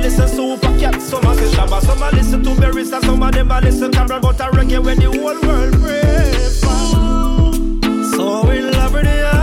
listen 0.04 0.28
super 0.28 0.78
cat, 0.78 1.02
some 1.02 1.26
a 1.26 1.36
say 1.36 1.50
shabba, 1.56 1.82
some 1.82 2.04
a 2.04 2.12
listen 2.12 2.44
to 2.44 2.50
barista, 2.50 3.02
some 3.02 3.24
of 3.24 3.32
them 3.32 3.52
a 3.52 3.62
listen 3.62 3.92
Cabral, 3.92 4.20
but 4.20 4.40
a 4.42 4.44
reggae 4.52 4.84
when 4.84 5.00
the 5.00 5.06
whole 5.06 5.40
world 5.48 5.74
pray 5.82 6.34
for. 6.62 8.16
So 8.16 8.50
in 8.52 8.72
love 8.72 8.94
with 8.94 9.06
the 9.06 9.43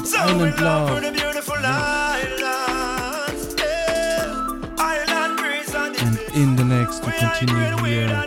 with 0.00 0.14
a 0.14 0.16
tune 0.16 0.52
called 0.52 1.04
Island 1.64 2.40
Love. 2.40 2.88
And 6.00 6.18
in 6.36 6.56
the 6.56 6.64
next, 6.64 7.04
we 7.04 7.12
continue 7.12 7.76
here 7.84 8.24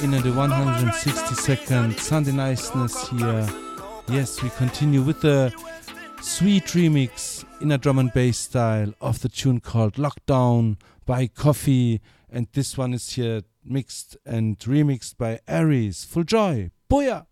in 0.00 0.10
the 0.12 0.30
162nd 0.30 1.98
Sunday 1.98 2.32
Niceness 2.32 3.08
here. 3.08 3.48
Yes, 4.08 4.42
we 4.42 4.50
continue 4.50 5.02
with 5.02 5.20
the 5.20 5.52
sweet 6.22 6.64
remix 6.66 7.44
in 7.60 7.72
a 7.72 7.78
drum 7.78 7.98
and 7.98 8.12
bass 8.12 8.38
style 8.38 8.94
of 9.00 9.20
the 9.20 9.28
tune 9.28 9.60
called 9.60 9.94
Lockdown 9.94 10.76
by 11.04 11.26
Koffee. 11.26 12.00
And 12.30 12.46
this 12.52 12.78
one 12.78 12.94
is 12.94 13.10
here 13.14 13.42
mixed 13.64 14.16
and 14.24 14.58
remixed 14.60 15.16
by 15.18 15.40
Aries. 15.48 16.04
Full 16.04 16.24
joy. 16.24 16.70
Booyah! 16.90 17.26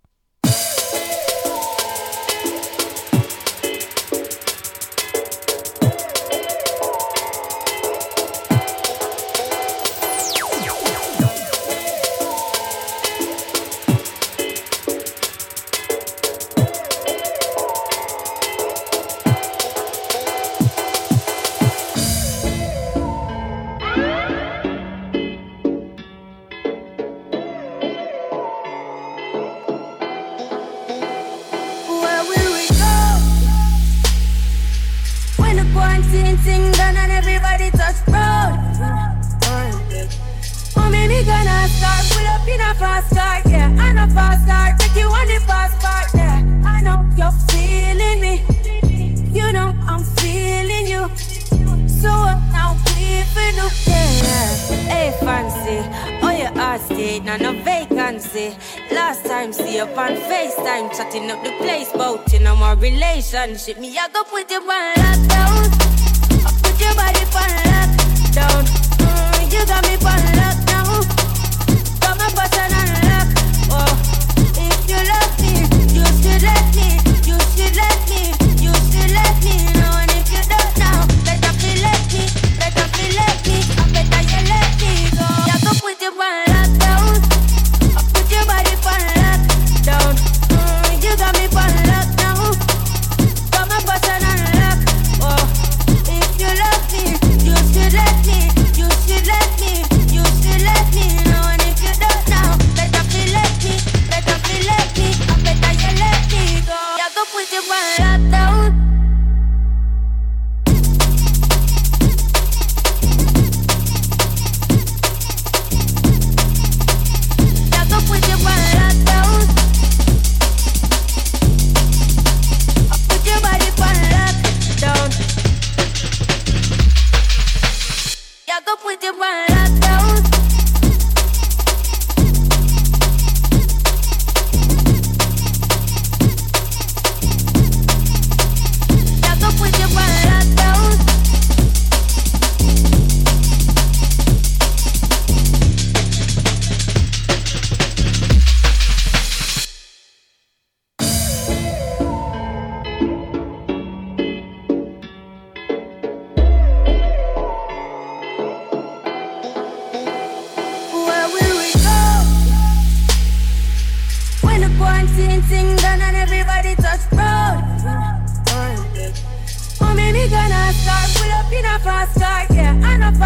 Up 61.17 61.43
the 61.43 61.51
place, 61.53 61.91
bout 61.93 62.35
in 62.35 62.47
our 62.47 62.77
relationship. 62.77 63.79
Me 63.79 63.97
I 63.99 64.07
go 64.13 64.23
put 64.25 64.51
you 64.51 64.61
on 64.61 64.96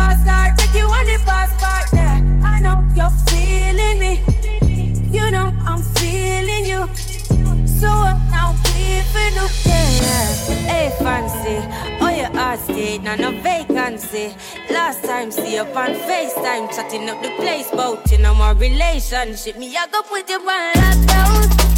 fast 0.01 0.59
take 0.59 0.75
you 0.75 0.87
on 0.87 1.05
the 1.07 1.19
fast 1.25 1.55
part, 1.61 1.87
yeah. 1.93 2.17
I 2.43 2.61
know 2.61 2.77
you're 2.97 3.17
feeling 3.29 3.99
me. 4.05 4.13
You 5.17 5.31
know 5.31 5.53
I'm 5.67 5.83
feeling 5.99 6.65
you. 6.73 6.83
So 7.67 7.89
I'm 7.89 8.19
now 8.31 8.53
we 8.65 9.03
finna 9.13 9.47
yeah. 9.67 10.27
Hey 10.71 10.89
fancy, 10.99 11.57
oh 12.01 12.09
your 12.09 12.33
heart 12.39 12.61
stayed, 12.61 13.03
now 13.03 13.17
no 13.17 13.31
vacancy. 13.43 14.35
Last 14.71 15.05
time 15.05 15.31
see 15.31 15.59
up 15.59 15.77
on 15.77 15.91
FaceTime, 16.09 16.75
chatting 16.75 17.09
up 17.11 17.23
the 17.23 17.31
place, 17.37 17.71
bout 17.71 18.13
in 18.13 18.25
our 18.25 18.55
relationship. 18.55 19.57
Me 19.57 19.77
I 19.77 19.87
go 19.89 20.03
put 20.03 20.29
you 20.29 20.37
on 20.37 20.75
lockdown. 20.75 21.70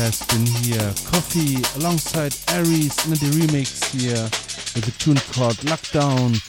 Has 0.00 0.22
been 0.28 0.46
here. 0.46 0.94
Koffee 1.10 1.76
alongside 1.76 2.34
Aries 2.48 3.04
in 3.04 3.10
the 3.10 3.36
remix 3.36 3.84
here 3.92 4.24
with 4.74 4.88
a 4.88 4.92
tune 4.92 5.18
called 5.34 5.56
Lockdown 5.56 6.40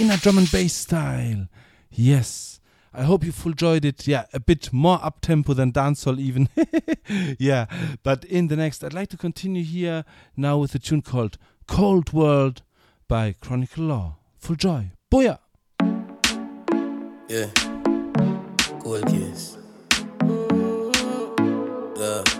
in 0.00 0.12
a 0.12 0.16
drum 0.16 0.38
and 0.38 0.48
bass 0.52 0.74
style. 0.74 1.48
Yes. 1.90 2.60
I 2.94 3.02
hope 3.02 3.24
you've 3.24 3.44
enjoyed 3.44 3.84
it. 3.84 4.06
Yeah, 4.06 4.26
a 4.32 4.38
bit 4.38 4.72
more 4.72 5.00
up 5.02 5.22
tempo 5.22 5.54
than 5.54 5.72
dancehall 5.72 6.20
even. 6.20 6.50
yeah, 7.40 7.66
but 8.04 8.24
in 8.26 8.46
the 8.46 8.54
next, 8.54 8.84
I'd 8.84 8.94
like 8.94 9.08
to 9.08 9.16
continue 9.16 9.64
here 9.64 10.04
now 10.36 10.58
with 10.58 10.76
a 10.76 10.78
tune 10.78 11.02
called 11.02 11.36
Cold 11.66 12.12
World 12.12 12.62
by 13.08 13.34
Chronic 13.40 13.76
Law. 13.76 14.18
Full 14.38 14.54
joy. 14.54 14.92
Booyah! 15.12 15.40
Yeah. 17.28 17.50
Cool 18.78 19.02
case. 19.02 19.56
Yeah. 21.98 22.39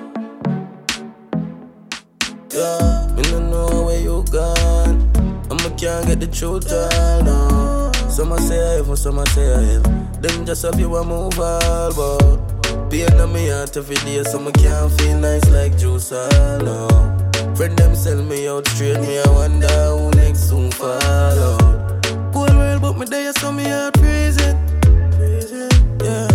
Yeah. 2.52 3.06
Me 3.14 3.22
no 3.30 3.38
know 3.38 3.84
where 3.86 4.00
you 4.00 4.24
gone. 4.30 5.10
I'ma 5.50 5.70
can't 5.76 6.06
get 6.06 6.18
the 6.18 6.26
truth 6.26 6.72
all 6.72 7.22
no. 7.22 7.92
Some 8.08 8.32
I 8.32 8.38
say 8.38 8.76
heaven, 8.76 8.96
some 8.96 9.20
I 9.20 9.24
say 9.26 9.46
hell. 9.46 9.82
Them 10.20 10.44
just 10.44 10.64
up 10.64 10.76
you 10.76 10.94
a 10.96 11.04
move 11.04 11.38
all 11.38 11.94
but 11.94 12.90
pain 12.90 13.20
on 13.20 13.32
me 13.32 13.48
heart 13.48 13.76
every 13.76 13.94
day, 13.96 14.22
so 14.24 14.44
I 14.44 14.50
can't 14.50 15.00
feel 15.00 15.18
nice 15.18 15.48
like 15.50 15.78
juice 15.78 16.10
all 16.10 16.58
no. 16.58 16.88
Friend 17.54 17.76
them 17.76 17.94
sell 17.94 18.20
me 18.22 18.48
out 18.48 18.66
straight, 18.68 19.00
me 19.00 19.20
I 19.20 19.30
wonder 19.30 19.68
who 19.68 20.10
next 20.10 20.48
soon 20.48 20.72
fall 20.72 20.90
out. 20.90 22.04
World, 22.34 22.82
but 22.82 22.98
me 22.98 23.06
there, 23.06 23.32
so 23.34 23.52
me 23.52 23.64
heart 23.64 23.96
freezing. 23.98 24.58
Yeah. 26.02 26.28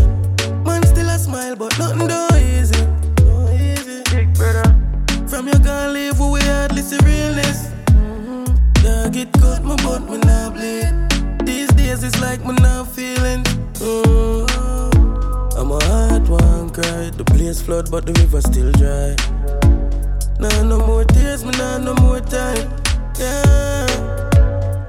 Man 0.64 0.84
still 0.86 1.10
a 1.10 1.18
smile, 1.20 1.56
but 1.58 1.78
nothing 1.78 2.08
do 2.08 2.35
hardly 6.86 6.98
see 6.98 6.98
realness. 7.06 7.68
Mm-hmm. 7.88 8.86
Yeah, 8.86 9.10
get 9.10 9.32
cut 9.34 9.64
my 9.64 9.76
butt, 9.78 10.10
me 10.10 10.18
not 10.20 10.54
bleed. 10.54 11.46
These 11.46 11.70
days 11.70 12.04
it's 12.04 12.20
like 12.22 12.46
me 12.46 12.54
not 12.54 12.88
feeling. 12.88 13.44
Mm. 13.76 14.50
I'm 15.58 15.72
a 15.72 15.84
heart 15.86 16.28
one 16.30 16.70
cry. 16.70 17.10
The 17.16 17.24
place 17.26 17.62
flood, 17.62 17.90
but 17.92 18.06
the 18.06 18.14
river 18.14 18.42
still 18.42 18.72
dry. 18.74 19.16
Nah, 20.40 20.64
no 20.64 20.86
more 20.86 21.06
tears, 21.06 21.44
me 21.44 21.52
nah, 21.52 21.78
no 21.78 21.94
more 21.96 22.20
time. 22.20 22.70
Yeah. 23.20 23.88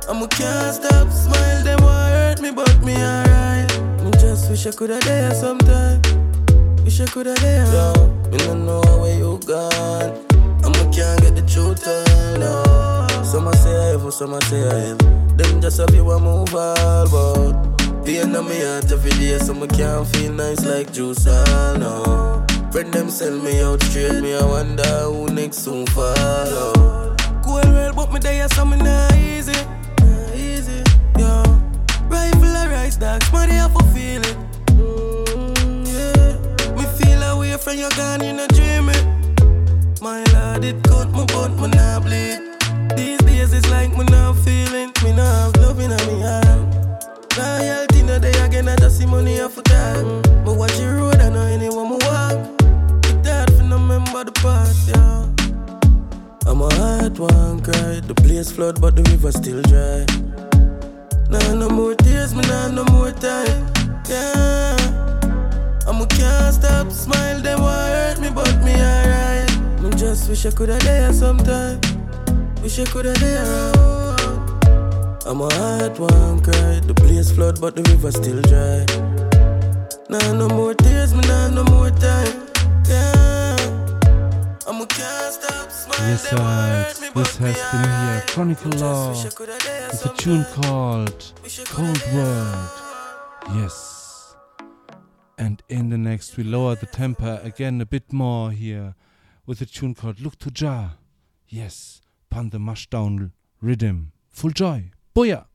I'm 0.08 0.22
a 0.22 0.28
can't 0.28 0.74
stop 0.74 1.10
smile, 1.10 1.64
them 1.64 1.82
want 1.82 2.12
hurt 2.12 2.40
me, 2.40 2.50
but 2.50 2.82
me 2.82 2.94
alright. 2.94 3.70
Me 4.02 4.10
just 4.12 4.50
wish 4.50 4.66
I 4.66 4.72
coulda 4.72 4.98
there 5.00 5.34
sometime. 5.34 6.00
Wish 6.84 7.00
I 7.00 7.06
coulda 7.06 7.34
there. 7.34 7.66
Yo, 7.72 7.92
me 8.30 8.38
no 8.38 8.54
know 8.54 9.00
where 9.00 9.18
you 9.18 9.40
gone. 9.46 10.35
Can't 10.96 11.20
get 11.20 11.36
the 11.36 11.42
truth 11.42 11.86
all 11.86 12.38
no. 12.38 13.22
Some 13.22 13.48
I 13.48 13.54
say 13.56 13.76
I 13.76 13.84
heaven, 13.90 14.10
some 14.10 14.32
I 14.32 14.38
say 14.48 14.60
hell. 14.60 14.96
Them 15.36 15.60
just 15.60 15.76
have 15.76 15.94
you 15.94 16.10
a 16.10 16.18
move 16.18 16.54
all, 16.54 17.06
but 17.10 18.02
pain 18.02 18.34
on 18.34 18.48
me 18.48 18.64
heart 18.64 18.90
every 18.90 19.10
day, 19.10 19.36
so 19.36 19.52
I 19.62 19.66
can't 19.66 20.06
feel 20.08 20.32
nice 20.32 20.64
like 20.64 20.94
juice 20.94 21.26
all 21.26 21.76
no. 21.76 22.46
Friend 22.72 22.90
them 22.94 23.10
sell 23.10 23.38
me 23.38 23.60
out 23.60 23.82
straight, 23.82 24.22
me 24.22 24.36
I 24.36 24.42
wonder 24.42 24.82
who 25.12 25.28
next 25.28 25.58
soon 25.58 25.84
fall 25.88 26.16
out. 26.16 27.20
without 27.44 28.10
me 28.10 28.18
there, 28.18 28.48
so 28.48 28.64
me 28.64 28.78
not 28.78 29.14
easy, 29.16 29.52
not 30.00 30.34
easy, 30.34 30.82
yo. 31.18 31.42
Rifle 32.08 32.56
a 32.56 32.68
rise, 32.70 32.96
dog, 32.96 33.22
somebody 33.24 33.52
have 33.52 33.76
to 33.76 33.84
feel 33.92 34.22
it. 34.22 34.36
Mm, 34.68 35.84
yeah. 35.92 36.74
Me 36.74 36.84
feel 36.96 37.22
away 37.22 37.54
from 37.58 37.76
your 37.76 37.90
gun 37.90 38.22
in 38.22 38.40
a 38.40 38.48
dream 38.48 38.88
it. 38.88 38.95
My 40.56 40.62
lord, 40.62 40.74
it 40.74 40.82
cut 40.84 41.10
my 41.10 41.26
but 41.26 41.50
me 41.60 41.68
not 41.68 42.02
bleed. 42.02 42.40
These 42.96 43.18
days 43.28 43.52
it's 43.52 43.68
like 43.68 43.94
me 43.94 44.04
not 44.04 44.36
feeling, 44.36 44.90
me 45.04 45.12
not 45.12 45.52
have 45.52 45.56
love 45.56 45.78
in 45.80 45.90
me 45.90 46.22
heart. 46.22 47.36
Loyalty 47.36 48.02
no 48.02 48.18
day 48.18 48.32
again, 48.40 48.66
I 48.66 48.76
just 48.76 48.96
see 48.96 49.04
money 49.04 49.38
off 49.38 49.58
a 49.58 49.62
time. 49.62 50.22
Me 50.46 50.56
watch 50.56 50.72
the 50.78 50.88
road, 50.96 51.16
I 51.16 51.28
know 51.28 51.42
anyone 51.42 51.90
me 51.90 51.98
walk. 52.06 52.38
It's 53.04 53.28
hard 53.28 53.52
for 53.52 53.64
no 53.64 53.76
remember 53.76 54.24
the 54.24 54.32
past, 54.40 54.88
yeah. 54.88 55.24
And 56.46 56.58
my 56.58 56.72
heart 56.76 57.18
won't 57.18 57.62
cry. 57.62 58.00
The 58.00 58.14
place 58.14 58.50
flood, 58.50 58.80
but 58.80 58.96
the 58.96 59.02
river 59.10 59.32
still 59.32 59.60
dry. 59.60 60.06
Nah, 61.28 61.52
no 61.52 61.68
more 61.68 61.94
tears, 61.96 62.34
me 62.34 62.40
nah, 62.48 62.68
no 62.68 62.84
more 62.84 63.12
time. 63.12 63.66
Yeah. 64.08 64.74
And 65.86 65.98
me 65.98 66.06
can't 66.06 66.54
stop 66.54 66.90
smile, 66.90 67.42
them 67.42 67.60
want 67.60 67.88
hurt 67.92 68.20
me, 68.20 68.30
but 68.30 68.64
me 68.64 68.72
alright. 68.72 69.45
Just 70.16 70.30
wish 70.30 70.46
I 70.46 70.50
coulda 70.56 70.78
there 70.78 71.12
sometime. 71.12 71.78
Wish 72.62 72.78
I 72.78 72.86
coulda 72.86 73.12
there. 73.20 73.44
And 75.26 75.38
my 75.38 75.52
heart 75.56 75.98
won't 76.00 76.42
cry. 76.42 76.80
The 76.80 76.94
place 76.96 77.30
flood, 77.30 77.60
but 77.60 77.76
the 77.76 77.82
river 77.82 78.10
still 78.10 78.40
dry. 78.48 78.86
Nah, 80.08 80.32
no 80.32 80.48
more 80.48 80.72
tears, 80.72 81.12
me 81.12 81.20
nah, 81.28 81.48
no 81.50 81.64
more 81.64 81.90
time. 81.90 82.48
Yeah. 82.88 83.56
And 84.66 84.78
me 84.78 84.86
can't 84.86 85.34
stop 85.34 85.70
smiling. 85.70 86.08
Yes, 86.08 86.32
right. 86.32 86.94
This 87.14 87.36
has 87.36 87.56
been 87.72 87.84
here. 87.84 88.22
Chronic 88.28 88.64
Law 88.80 89.10
with 89.10 90.06
a 90.06 90.14
tune 90.16 90.46
called 90.54 91.32
Cold 91.66 92.02
World. 92.14 92.70
Yes. 93.54 94.34
And 95.36 95.62
in 95.68 95.90
the 95.90 95.98
next, 95.98 96.38
we 96.38 96.44
lower 96.44 96.74
the 96.74 96.86
temper 96.86 97.38
again 97.44 97.82
a 97.82 97.86
bit 97.86 98.14
more 98.14 98.50
here 98.50 98.94
with 99.46 99.60
a 99.60 99.66
tune 99.66 99.94
called 99.94 100.20
Look 100.20 100.38
to 100.40 100.50
Jah. 100.50 100.98
Yes, 101.48 102.00
upon 102.30 102.50
the 102.50 102.58
mushdown 102.58 103.30
rhythm. 103.62 104.12
Full 104.30 104.50
joy. 104.50 104.90
Booyah! 105.14 105.46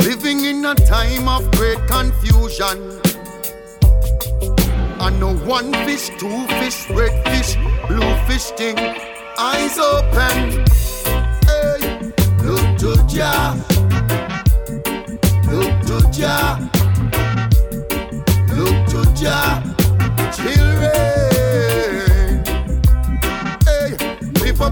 Living 0.00 0.44
in 0.44 0.64
a 0.64 0.74
time 0.74 1.28
of 1.28 1.50
great 1.52 1.78
confusion. 1.88 3.00
I 5.00 5.10
know 5.18 5.34
one 5.46 5.72
fish, 5.84 6.10
two 6.18 6.46
fish, 6.60 6.88
red 6.90 7.24
fish, 7.24 7.56
blue 7.88 8.14
fish 8.26 8.50
thing. 8.50 8.78
Eyes 9.38 9.78
open. 9.78 10.64
Hey, 11.48 12.12
look 12.44 12.78
to 12.78 13.04
Jah. 13.08 13.56
Look 15.50 15.74
to 15.86 16.08
Jah. 16.12 16.70
Look 18.54 18.86
to 18.90 19.14
Jah. 19.14 19.81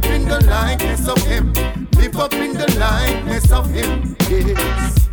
Up 0.01 0.11
in 0.11 0.25
the 0.27 0.41
likeness 0.47 1.09
of 1.09 1.19
Him. 1.27 1.53
Live 1.93 2.17
up 2.17 2.33
in 2.35 2.55
the 2.55 2.67
likeness 2.79 3.53
of 3.53 3.71
Him. 3.71 4.17
Yes. 4.29 5.09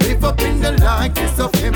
Live 0.00 0.24
up 0.24 0.40
in 0.40 0.60
the 0.60 0.72
likeness 0.72 1.38
of 1.38 1.54
Him. 1.54 1.74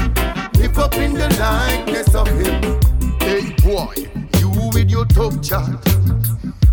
Live 0.55 0.79
up 0.79 0.95
in 0.95 1.15
the 1.15 1.29
likeness 1.39 2.15
of 2.15 2.29
Him. 2.29 2.81
Hey 3.21 3.55
boy, 3.65 3.95
you 4.39 4.51
with 4.75 4.91
your 4.91 5.07
tough 5.07 5.41
chat. 5.43 5.71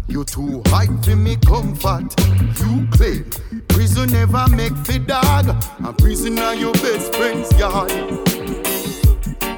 You 0.07 0.23
too 0.23 0.61
high 0.67 0.87
for 1.03 1.15
me 1.15 1.37
comfort. 1.37 2.13
You 2.59 2.87
claim 2.91 3.25
prison 3.69 4.11
never 4.11 4.47
make 4.49 4.75
fi 4.85 4.97
dog. 4.97 5.47
And 5.79 5.97
prison 5.97 6.39
are 6.39 6.55
your 6.55 6.73
best 6.73 7.15
friend's 7.15 7.51
yard. 7.57 7.91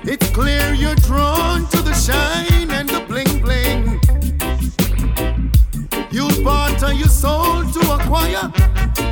It's 0.04 0.30
clear 0.32 0.74
you're 0.74 0.96
drawn 0.96 1.68
to 1.70 1.82
the 1.82 1.94
shine 1.94 2.70
and 2.70 2.90
the 2.90 3.00
bling. 3.08 3.31
Barter 6.44 6.94
your 6.94 7.08
soul 7.08 7.64
to 7.72 7.80
acquire 7.94 8.52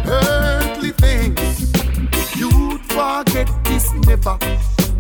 earthly 0.08 0.92
things. 0.92 1.72
You'd 2.36 2.82
forget 2.86 3.48
this 3.66 3.94
never. 4.08 4.38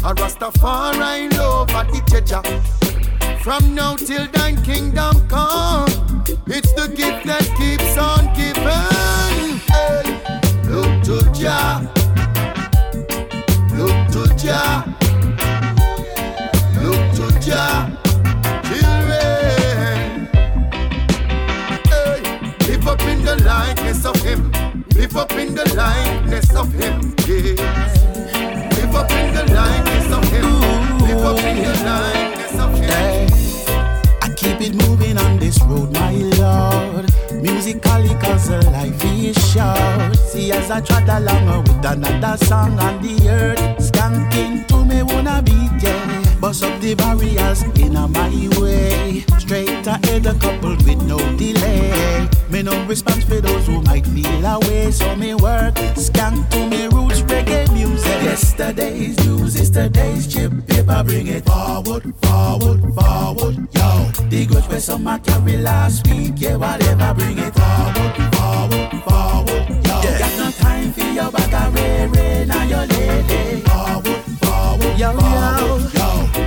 A 0.05 0.13
Rastafari 0.13 1.31
love 1.37 1.69
at 1.71 1.87
the 1.91 2.01
treasure. 2.07 2.43
From 3.39 3.73
now 3.73 3.95
till 3.95 4.27
thine 4.27 4.61
kingdom 4.63 5.27
come, 5.27 6.23
it's 6.47 6.71
the 6.73 6.87
gift 6.95 7.25
that 7.25 7.45
keeps 7.57 7.97
on 7.97 8.25
giving. 8.35 9.59
Hey, 9.73 10.03
look 10.69 11.03
to 11.05 11.17
Jah, 11.33 11.81
look 13.75 13.97
to 14.13 14.35
Jah, 14.35 14.85
up 25.19 25.31
in 25.33 25.53
the 25.53 25.67
likeness 25.75 26.55
of 26.55 26.71
Him. 26.71 27.13
Yes. 27.27 27.93
Live 28.77 28.95
up 28.95 29.11
in 29.11 29.35
the 29.35 29.43
likeness 29.53 30.11
of 30.17 30.23
Him, 30.31 30.49
live 30.99 31.25
up 31.25 31.39
in 31.43 31.57
the 31.57 31.73
likeness 31.83 32.55
of 32.65 32.71
Him. 32.79 33.27
I 34.21 34.33
keep 34.33 34.61
it 34.61 34.75
moving 34.87 35.17
on 35.17 35.37
this 35.37 35.61
road, 35.63 35.91
my 35.91 36.13
Lord. 36.39 37.11
Musically, 37.33 38.15
cause 38.23 38.47
the 38.47 38.61
life 38.71 39.03
is 39.03 39.37
short. 39.51 40.15
See, 40.31 40.53
as 40.53 40.71
I 40.71 40.79
trot 40.79 41.09
along 41.09 41.63
with 41.63 41.85
another 41.85 42.37
song 42.45 42.79
on 42.79 43.01
the 43.01 43.29
earth, 43.29 43.59
skanking 43.77 44.67
to 44.69 44.85
me 44.85 45.03
wanna 45.03 45.41
beat, 45.41 45.83
yeah. 45.83 46.39
Bust 46.39 46.63
up 46.63 46.79
the 46.79 46.95
barriers 46.95 47.63
in 47.77 47.93
my 47.93 48.29
way. 48.57 48.98
Straight 49.89 50.05
ahead, 50.05 50.25
a 50.27 50.33
couple 50.39 50.69
with 50.69 51.01
no 51.03 51.17
delay. 51.35 52.27
Me 52.49 52.61
no 52.61 52.85
response 52.85 53.23
for 53.23 53.41
those 53.41 53.65
who 53.65 53.81
might 53.81 54.05
feel 54.05 54.45
away, 54.45 54.91
so 54.91 55.15
me 55.15 55.33
work. 55.33 55.73
Skank 55.95 56.47
to 56.51 56.67
me 56.67 56.87
roots, 56.87 57.21
reggae 57.21 57.71
music. 57.73 58.21
Yesterday's 58.21 59.17
news 59.25 59.55
is 59.55 59.69
today's 59.71 60.27
chip 60.31 60.51
paper. 60.67 61.03
Bring 61.03 61.27
it 61.27 61.45
forward, 61.45 62.03
forward, 62.21 62.81
forward, 62.93 63.55
yo. 63.73 64.11
The 64.29 64.45
goods 64.45 64.67
where 64.67 64.79
some 64.79 65.07
I 65.07 65.17
carry 65.19 65.57
last 65.57 66.07
week, 66.07 66.33
yeah, 66.37 66.55
whatever. 66.55 67.13
Bring 67.15 67.39
it 67.39 67.53
forward, 67.55 68.15
forward, 68.35 68.91
forward, 69.07 69.69
yo. 69.87 70.01
Got 70.19 70.37
no 70.37 70.51
time 70.51 70.93
for 70.93 71.01
your 71.01 71.31
bag 71.31 71.53
of 71.53 71.73
ray, 71.73 72.07
ray, 72.07 72.45
now 72.45 72.63
your 72.63 72.85
lady. 72.85 73.61
Forward, 73.61 74.21
forward, 74.41 74.99
yo, 74.99 75.17
forward, 75.17 75.93
yo. 75.93 75.98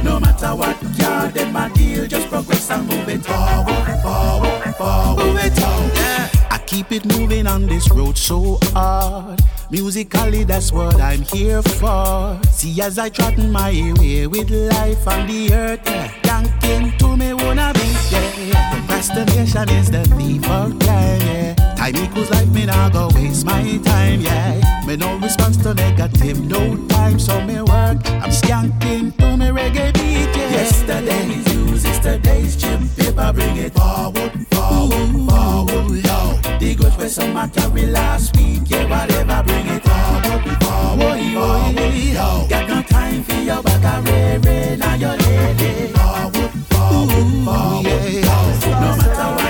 No 0.02 0.18
matter 0.20 0.54
what 0.54 0.76
yard 0.98 1.34
them 1.34 1.56
a 1.56 1.70
deal, 1.70 2.06
just 2.06 2.28
progress 2.28 2.70
and 2.70 2.88
move 2.88 3.08
it 3.08 3.24
forward, 3.24 4.00
forward, 4.02 4.74
forward, 4.76 5.24
move 5.24 5.44
it 5.44 5.62
on. 5.62 5.88
Yeah. 5.94 6.28
I 6.50 6.58
keep 6.66 6.92
it 6.92 7.04
moving 7.04 7.46
on 7.46 7.66
this 7.66 7.90
road 7.90 8.18
so 8.18 8.58
hard. 8.74 9.40
Musically, 9.70 10.44
that's 10.44 10.72
what 10.72 11.00
I'm 11.00 11.22
here 11.22 11.62
for. 11.62 12.38
See, 12.50 12.80
as 12.82 12.98
I 12.98 13.08
trot 13.08 13.38
my 13.38 13.94
way 13.98 14.26
with 14.26 14.50
life 14.50 15.06
on 15.08 15.26
the 15.26 15.52
earth, 15.54 15.80
yeah. 15.86 16.12
Yanking 16.24 16.98
to 16.98 17.16
me 17.16 17.32
wanna 17.34 17.72
be 17.74 17.88
yeah. 18.10 18.74
Procrastination 18.74 19.68
is 19.70 19.90
the 19.90 20.04
thief 20.16 20.44
of 20.50 20.78
time, 20.80 21.20
yeah. 21.20 21.61
Time 21.82 21.96
equals 21.96 22.30
life, 22.30 22.48
me 22.50 22.64
nah 22.64 22.88
go 22.90 23.08
waste 23.12 23.44
my 23.44 23.76
time, 23.78 24.20
yeah. 24.20 24.84
Me 24.86 24.94
no 24.94 25.18
response 25.18 25.56
to 25.56 25.74
negative, 25.74 26.40
no 26.46 26.76
time, 26.86 27.18
so 27.18 27.40
me 27.40 27.56
work. 27.56 27.98
I'm 28.22 28.30
skanking 28.30 29.16
to 29.16 29.36
me 29.36 29.46
reggae 29.46 29.92
beat, 29.92 30.30
yeah. 30.36 30.62
Yesterday's 30.62 31.44
news 31.52 31.84
is 31.84 31.98
today's 31.98 32.54
chip 32.54 32.78
paper, 32.96 33.32
bring 33.32 33.56
it 33.56 33.74
forward, 33.74 34.30
forward, 34.52 35.10
forward, 35.28 36.04
yo. 36.06 36.38
The 36.60 36.76
goods 36.76 36.96
where 36.96 37.08
some 37.08 37.36
I 37.36 37.48
carry 37.48 37.86
last 37.86 38.36
week, 38.36 38.62
yeah, 38.66 38.84
whatever, 38.84 39.42
bring 39.42 39.66
it 39.66 39.82
forward, 39.82 40.22
forward, 40.62 41.18
forward, 41.34 41.94
yo. 42.14 42.46
Got 42.48 42.68
no 42.68 42.82
time 42.82 43.24
for 43.24 43.34
your 43.34 43.60
back, 43.60 43.84
I 43.84 43.98
ray, 44.02 44.38
ray, 44.38 44.76
now 44.76 44.94
your 44.94 45.16
lady. 45.16 45.88
Forward, 45.88 46.50
forward, 46.70 47.44
forward, 47.44 48.12
yo. 48.22 48.38
No 48.70 48.96
matter 48.98 49.34
what, 49.34 49.41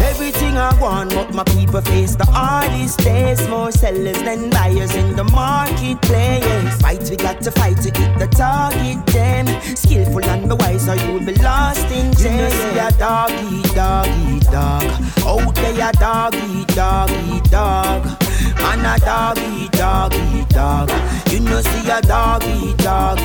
Everything 0.00 0.56
I 0.56 0.78
want, 0.80 1.14
but 1.14 1.32
my 1.34 1.44
people 1.44 1.80
face 1.80 2.14
the 2.14 2.26
hardest 2.26 2.98
days. 2.98 3.46
More 3.48 3.72
sellers 3.72 4.20
than 4.22 4.50
buyers 4.50 4.94
in 4.94 5.16
the 5.16 5.24
marketplace. 5.24 6.80
Fight, 6.80 7.08
we 7.10 7.16
got 7.16 7.40
to 7.42 7.50
fight 7.50 7.78
to 7.78 7.90
hit 7.98 8.18
the 8.18 8.26
target. 8.26 9.04
Them 9.06 9.46
skillful 9.76 10.24
and 10.24 10.50
the 10.50 10.56
wise, 10.56 10.88
or 10.88 10.96
you 10.96 11.14
will 11.14 11.26
be 11.26 11.34
lost 11.36 11.86
in 11.90 12.12
jail. 12.14 12.32
You 12.32 12.36
know, 12.36 12.50
see 12.50 12.78
a 12.78 12.90
dog 12.98 13.30
eat 13.52 13.74
dog 13.74 14.08
eat 14.28 14.44
dog. 14.44 14.84
Out 15.24 15.54
there, 15.54 15.88
a 15.88 15.92
dog 15.92 16.34
eat 16.34 16.68
dog 16.68 17.10
eat 17.10 17.44
dog. 17.50 18.23
Man, 18.64 18.80
a 18.80 18.94
a 18.94 18.98
dog 18.98 20.14
eat 20.14 20.48
dog. 20.48 20.90
You 21.30 21.40
know 21.40 21.60
see 21.60 21.90
a 21.90 22.00
dog 22.00 22.42
eat 22.44 22.78
dog. 22.78 23.18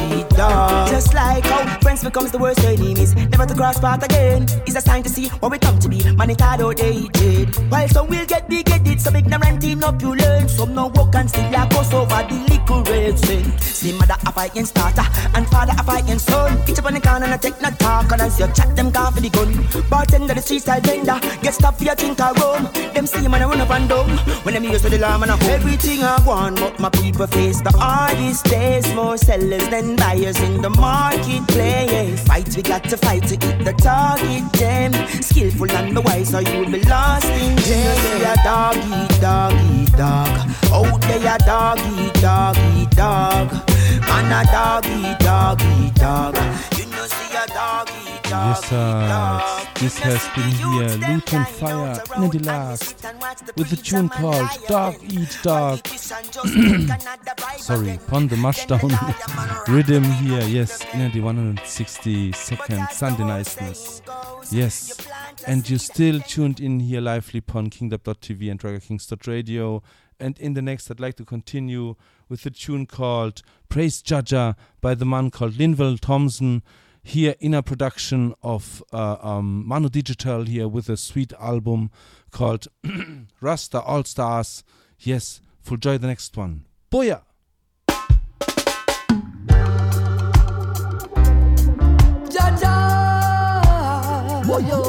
Just 0.89 1.13
like 1.13 1.45
how 1.45 1.79
friends 1.79 2.03
becomes 2.03 2.31
the 2.31 2.37
worst 2.37 2.59
enemies, 2.65 3.15
never 3.15 3.45
to 3.45 3.55
cross 3.55 3.79
path 3.79 4.03
again. 4.03 4.43
It's 4.67 4.75
a 4.75 4.81
sign 4.81 5.03
to 5.03 5.09
see 5.09 5.29
what 5.39 5.51
we 5.51 5.57
come 5.59 5.79
to 5.79 5.87
be. 5.87 6.03
Man, 6.11 6.29
it 6.29 6.41
hard 6.41 6.59
outdated. 6.59 7.55
While 7.71 7.87
some 7.87 8.07
will 8.09 8.25
get 8.25 8.49
big 8.49 8.67
headed, 8.67 8.99
some 8.99 9.15
ignorant 9.15 9.63
enough 9.63 10.01
you 10.01 10.13
learn. 10.13 10.49
Some 10.49 10.75
no 10.75 10.87
walk 10.87 11.15
and 11.15 11.29
still 11.29 11.55
a 11.55 11.69
cross 11.69 11.93
over 11.93 12.21
the 12.27 12.35
little 12.49 12.83
red 12.83 13.17
sin. 13.17 13.45
Eh. 13.45 13.57
See 13.59 13.93
mother 13.93 14.17
a 14.25 14.31
fighting 14.33 14.65
starter 14.65 15.07
and 15.35 15.47
father 15.47 15.73
a 15.79 15.83
fighting 15.83 16.19
son. 16.19 16.59
Each 16.67 16.79
up 16.79 16.85
on 16.85 16.95
the 16.95 16.99
corner 16.99 17.27
and 17.27 17.41
take 17.41 17.61
no 17.61 17.69
talk 17.71 18.11
and 18.11 18.21
as 18.21 18.37
you 18.37 18.47
chat 18.47 18.75
them 18.75 18.91
gone 18.91 19.13
for 19.13 19.21
the 19.21 19.29
gun. 19.29 19.49
Bartender 19.89 20.33
the 20.33 20.41
street 20.41 20.63
style 20.63 20.81
vendor 20.81 21.17
get 21.41 21.53
stopped 21.53 21.77
for 21.77 21.85
your 21.85 21.95
drink 21.95 22.19
or 22.19 22.33
rum. 22.33 22.67
Them 22.93 23.05
see 23.05 23.25
man 23.27 23.41
a 23.41 23.47
run 23.47 23.61
up 23.61 23.69
and 23.69 23.87
down 23.87 24.09
when 24.43 24.53
them 24.53 24.65
use 24.65 24.81
to 24.81 24.89
the 24.89 24.97
lamb 24.97 25.28
and 25.29 25.41
a 25.41 25.51
everything 25.51 26.03
I 26.03 26.19
want. 26.25 26.59
But 26.59 26.79
my 26.79 26.89
people 26.89 27.27
face 27.27 27.61
the 27.61 27.71
hardest 27.71 28.45
days. 28.45 28.93
More 28.93 29.17
sellers 29.17 29.67
than 29.69 29.95
buyers 29.95 30.39
in 30.41 30.61
the 30.61 30.69
marketplace. 30.69 32.23
Fight 32.23 32.55
we 32.55 32.61
got 32.61 32.83
to 32.85 32.97
fight 32.97 33.23
to 33.23 33.35
hit 33.45 33.63
the 33.63 33.73
target. 33.73 34.51
Them 34.53 34.93
skillful 35.21 35.71
and 35.71 35.95
the 35.95 36.01
wise, 36.01 36.33
or 36.33 36.41
you 36.41 36.59
will 36.59 36.71
be 36.71 36.81
lost 36.83 37.25
in 37.25 37.57
jail. 37.57 37.95
See 37.95 38.23
a 38.23 38.35
dog 38.43 38.75
oh, 38.77 39.81
eat 39.81 39.91
dog. 39.97 40.33
Out 40.71 41.01
there 41.01 41.35
a 41.35 41.37
dog 41.45 41.79
eat 41.99 42.13
dog. 42.91 43.51
Man 44.07 44.31
a 44.31 44.51
dog 44.51 44.85
eat 44.85 45.19
dog 45.19 45.59
Yes, 48.29 48.69
sir. 48.69 49.41
This 49.79 49.97
has 49.97 50.21
been 50.35 50.51
here, 50.51 50.89
Luton 51.09 51.43
Fyah, 51.45 52.23
in 52.23 52.29
the 52.29 52.39
last, 52.45 53.03
with 53.55 53.71
the 53.71 53.75
tune 53.75 54.07
called 54.07 54.47
Dog 54.67 54.97
Eat 55.01 55.39
Dog. 55.41 55.87
Sorry, 57.57 57.99
pon 58.07 58.27
the 58.27 58.35
Mushdown 58.35 59.67
rhythm 59.67 60.03
here, 60.03 60.43
yes, 60.43 60.85
in 60.93 61.11
the 61.11 61.19
162nd 61.21 62.91
Sunday 62.91 63.23
Niceness. 63.23 64.03
Yes, 64.51 64.95
and 65.47 65.67
you're 65.67 65.79
still 65.79 66.19
tuned 66.19 66.59
in 66.59 66.81
here 66.81 67.01
lively 67.01 67.39
upon 67.39 67.71
kingdom.tv 67.71 68.51
and 68.51 69.27
Radio. 69.27 69.81
And 70.19 70.37
in 70.37 70.53
the 70.53 70.61
next, 70.61 70.91
I'd 70.91 70.99
like 70.99 71.15
to 71.15 71.25
continue 71.25 71.95
with 72.27 72.45
a 72.45 72.51
tune 72.51 72.85
called 72.85 73.41
Praise 73.69 74.03
Jaja 74.03 74.55
by 74.81 74.93
the 74.93 75.05
man 75.05 75.31
called 75.31 75.53
Linval 75.53 75.99
Thompson 75.99 76.61
here 77.09 77.35
in 77.39 77.55
a 77.55 77.63
production 77.63 78.35
of 78.43 78.83
uh, 78.93 79.17
um, 79.21 79.65
Manudigital 79.67 80.47
here 80.47 80.67
with 80.67 80.89
a 80.89 80.97
sweet 80.97 81.33
album 81.39 81.89
called 82.31 82.67
Rasta 83.41 83.81
All 83.81 84.03
Stars. 84.03 84.63
Yes, 84.99 85.41
full 85.61 85.77
joy 85.77 85.97
the 85.97 86.07
next 86.07 86.37
one. 86.37 86.65
Oh 86.91 87.01
yo 87.01 87.21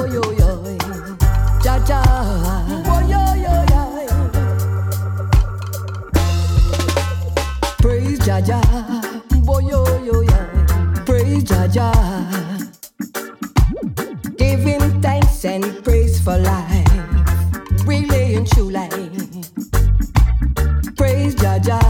yo 0.05 0.23
yo, 0.33 0.64
yo 3.09 3.35
yo 3.35 3.64
yo. 3.71 4.16
Praise 7.79 8.18
Jaja, 8.21 8.61
oh 8.66 8.80
Jaja, 11.51 11.90
him 14.38 15.03
thanks 15.03 15.44
and 15.44 15.82
praise 15.82 16.20
for 16.20 16.38
life, 16.38 16.86
really 17.84 18.34
and 18.36 18.46
true 18.53 18.70
life. 18.70 18.92
Praise 20.96 21.34
Jaja, 21.34 21.80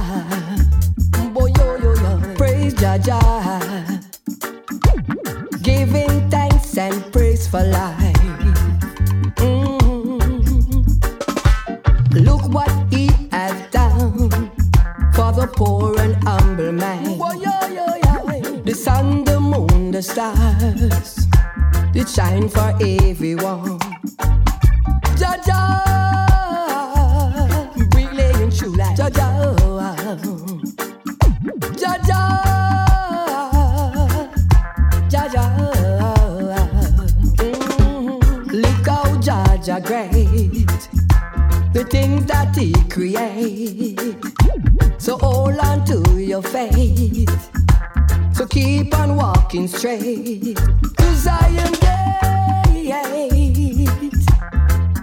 oh 1.37 1.47
yo 1.47 1.77
yo 1.77 1.95
yo. 1.95 2.35
Praise 2.37 2.75
Jaja. 2.75 3.21
Him 5.63 6.31
thanks 6.31 6.79
and 6.79 7.13
praise 7.13 7.47
for 7.47 7.63
life. 7.63 8.17
Mm. 9.37 10.21
Look 12.25 12.49
what 12.49 12.71
he 12.91 13.11
has 13.31 13.71
done 13.71 14.31
for 15.13 15.33
the 15.33 15.47
poor 15.55 16.01
and 16.01 16.17
humble 16.25 16.73
man. 16.73 17.20
The 20.01 20.05
stars, 20.05 21.27
it 21.95 22.09
shine 22.09 22.49
for 22.49 22.73
everyone. 22.81 23.79
Jaja, 25.21 25.61
and 28.41 28.57
true 28.57 28.75
life. 28.77 28.97
Jaja, 28.97 29.57
Jaja. 31.83 32.21
Jaja. 35.11 35.45
Mm, 37.37 38.53
Look 38.53 38.87
how 38.87 39.05
Jaja 39.21 39.85
great. 39.85 40.67
The 41.75 41.85
things 41.85 42.25
that 42.27 42.57
he 42.57 42.73
create. 42.89 43.99
So 44.99 45.19
hold 45.19 45.59
on 45.59 45.85
to 45.87 46.23
your 46.23 46.43
faith. 46.43 47.50
Keep 48.51 48.99
on 48.99 49.17
walking 49.17 49.69
straight 49.69 50.57
to 50.57 51.15
Zion 51.15 51.73
Gate. 51.81 52.93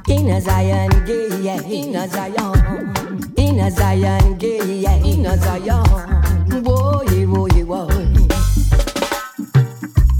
In 0.10 0.30
a 0.30 0.42
Zion 0.42 0.90
Gate. 1.06 1.64
In 1.66 1.96
a 1.96 2.08
Zion. 2.10 3.34
In 3.38 3.60
a 3.60 3.72
Zion 3.72 4.38
Gate. 4.38 5.06
In 5.06 5.26
a 5.26 5.38
Zion. 5.38 6.62
Boy, 6.62 7.26
boy, 7.26 7.64
boy 7.64 8.28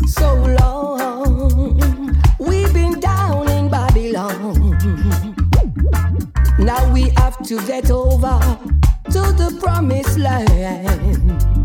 so 0.08 0.34
long. 0.60 2.18
We've 2.40 2.74
been 2.74 3.00
down 3.00 3.50
in 3.50 3.70
Babylon. 3.70 4.78
Now 6.60 6.94
we 6.94 7.10
have 7.18 7.38
to 7.44 7.62
get 7.68 7.92
over 7.92 8.40
to 9.12 9.22
the 9.34 9.58
promised 9.62 10.18
land. 10.18 11.57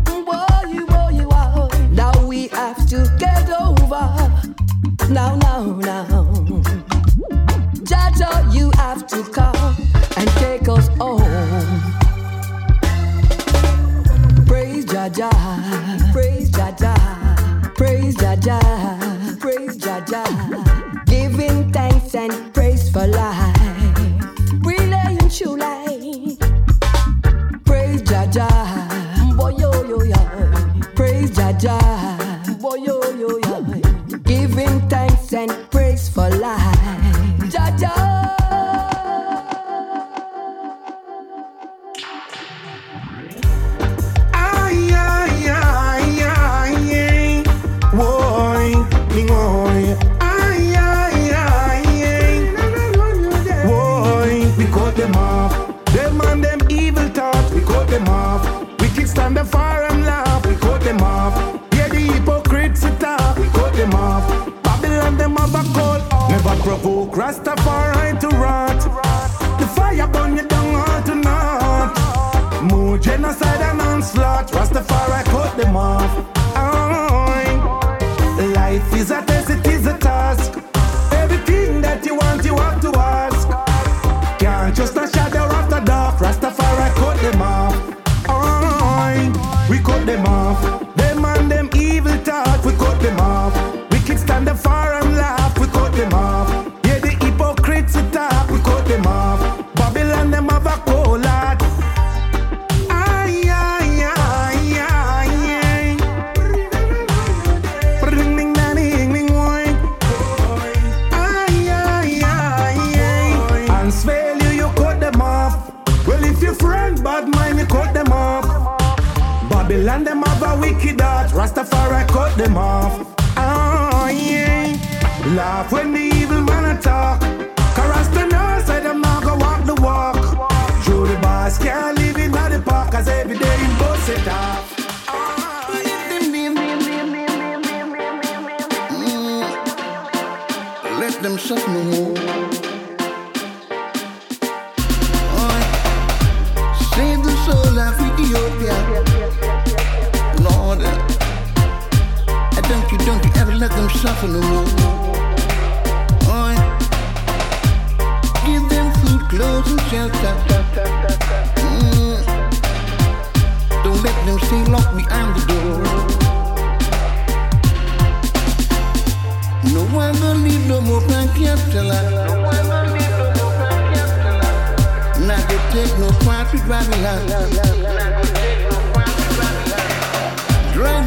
To 2.93 3.09
get 3.17 3.49
over. 3.49 4.05
Now, 5.09 5.35
now, 5.37 5.63
now. 5.89 6.25
Jaja, 7.89 8.53
you 8.53 8.69
have 8.75 9.07
to 9.07 9.23
come 9.31 9.75
and 10.15 10.29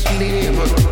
It's 0.00 0.04
never 0.20 0.87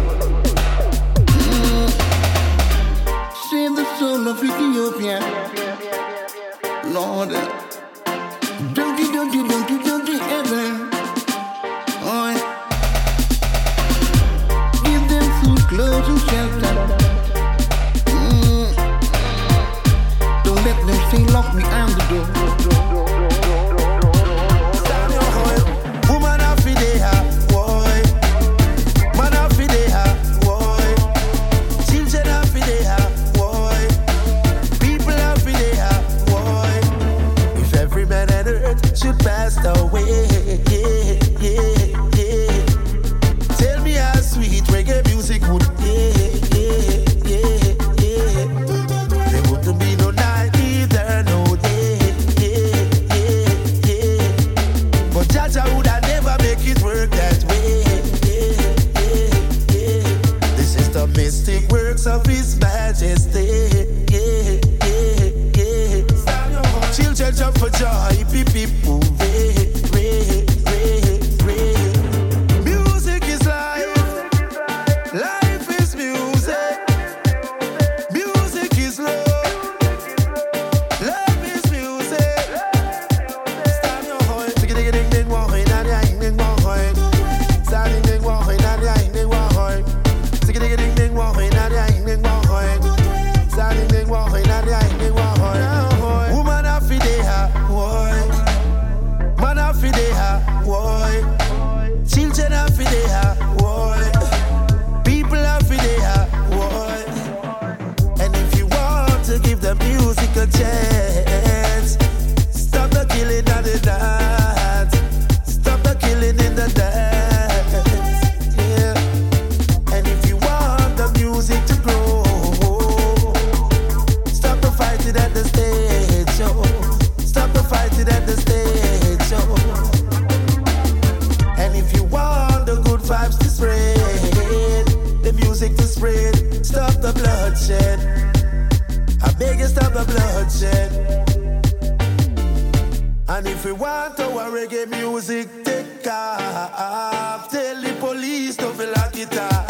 we 143.67 143.73
want 143.73 144.21
our 144.21 144.49
reggae 144.51 144.89
music, 144.89 145.49
take 145.65 146.07
off. 146.07 147.51
Tell 147.51 147.83
the 147.83 147.93
police 147.99 148.57
to 148.59 148.69
it 148.71 149.37
up. 149.37 149.67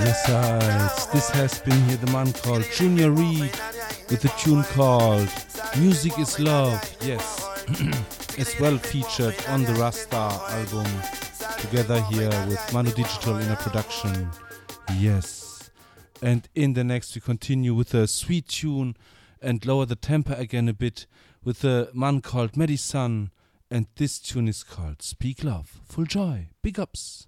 Yes, 0.00 0.28
uh, 0.28 1.10
this 1.12 1.30
has 1.30 1.58
been 1.60 1.80
here 1.86 1.96
the 1.96 2.12
man 2.12 2.32
called 2.32 2.64
Junior 2.72 3.10
Reid 3.10 3.50
with 4.08 4.24
a 4.24 4.28
tune 4.38 4.62
called 4.62 5.28
Music 5.76 6.16
is 6.18 6.38
Love. 6.38 6.80
Yes. 7.00 7.44
as 8.38 8.58
well 8.60 8.78
featured 8.78 9.34
on 9.48 9.64
the 9.64 9.72
Rasta 9.74 10.16
album, 10.16 10.86
together 11.58 12.00
here 12.02 12.30
with 12.46 12.58
Manudigital 12.70 13.42
in 13.42 13.50
a 13.50 13.56
production. 13.56 14.30
Yes. 14.96 15.70
And 16.22 16.48
in 16.54 16.74
the 16.74 16.84
next, 16.84 17.14
we 17.14 17.20
continue 17.20 17.74
with 17.74 17.94
a 17.94 18.06
sweet 18.06 18.48
tune 18.48 18.96
and 19.42 19.64
lower 19.66 19.86
the 19.86 19.96
tempo 19.96 20.34
again 20.34 20.68
a 20.68 20.72
bit 20.72 21.06
with 21.44 21.64
a 21.64 21.90
man 21.92 22.20
called 22.20 22.52
Medisun. 22.52 23.30
And 23.70 23.86
this 23.96 24.18
tune 24.18 24.48
is 24.48 24.62
called 24.62 25.02
Speak 25.02 25.44
Love, 25.44 25.80
Full 25.84 26.06
Joy, 26.06 26.48
Big 26.62 26.78
Ups. 26.78 27.26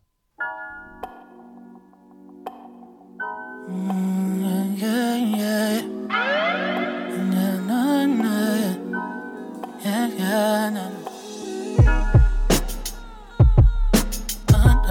Yeah, 4.77 5.21
Yeah, 9.83 10.09
yeah, 10.09 11.00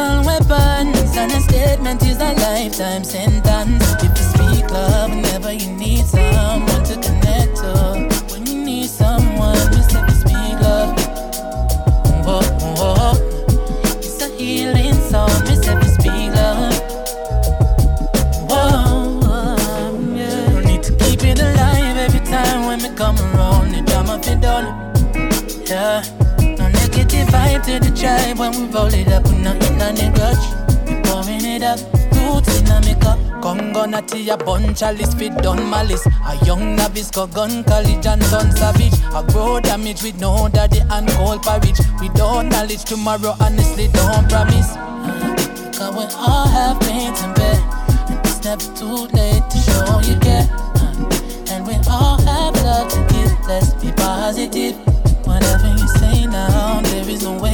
lethal 0.00 0.24
weapon. 0.24 0.92
a 1.30 1.40
statement 1.40 2.02
is 2.02 2.16
a 2.16 2.32
lifetime 2.32 3.04
sentence. 3.04 4.09
to 27.70 27.78
the 27.78 27.96
tribe 27.96 28.38
when 28.38 28.50
we 28.52 28.64
roll 28.74 28.92
it 28.92 29.08
up. 29.08 29.26
We 29.28 29.38
not 29.38 29.62
in 29.62 29.80
any 29.80 30.10
grudge. 30.16 30.44
We 30.86 30.94
pouring 31.06 31.44
it 31.44 31.62
up. 31.62 31.78
Roots 32.16 32.58
in 32.58 32.66
a 32.66 32.80
makeup. 32.80 33.18
Congo 33.42 33.86
natty 33.86 34.28
a 34.28 34.36
bunch. 34.36 34.66
bun 34.66 34.74
chalice 34.74 35.14
fit 35.14 35.36
done 35.38 35.70
malice. 35.70 36.06
A 36.26 36.44
young 36.44 36.76
novice 36.76 37.10
got 37.10 37.32
gun 37.32 37.62
college 37.64 38.06
and 38.06 38.22
son 38.24 38.50
savage. 38.52 38.94
A 39.14 39.22
grow 39.30 39.60
damage 39.60 40.02
with 40.02 40.18
no 40.20 40.48
daddy 40.48 40.80
and 40.90 41.08
cold 41.10 41.42
porridge. 41.42 41.80
We 42.00 42.08
don't 42.10 42.48
knowledge 42.48 42.84
tomorrow. 42.84 43.34
Honestly, 43.40 43.88
don't 43.88 44.28
promise. 44.28 44.72
Cause 45.78 45.94
we 45.94 46.04
all 46.16 46.48
have 46.48 46.80
pains 46.80 47.20
to 47.20 47.32
bear, 47.34 47.56
And 48.10 48.26
it's 48.26 48.44
never 48.44 48.68
too 48.74 49.06
late 49.16 49.44
to 49.48 49.58
show 49.58 50.00
you 50.08 50.18
care. 50.18 50.46
And 51.52 51.66
we 51.66 51.74
all 51.88 52.18
have 52.22 52.54
love 52.64 52.88
to 52.92 53.00
give. 53.14 53.32
Let's 53.46 53.74
be 53.74 53.92
positive. 53.92 54.76
Whatever 55.24 55.68
you 55.78 55.88
say 56.00 56.26
now, 56.26 56.80
there 56.82 57.08
is 57.08 57.22
no 57.22 57.38
way. 57.38 57.49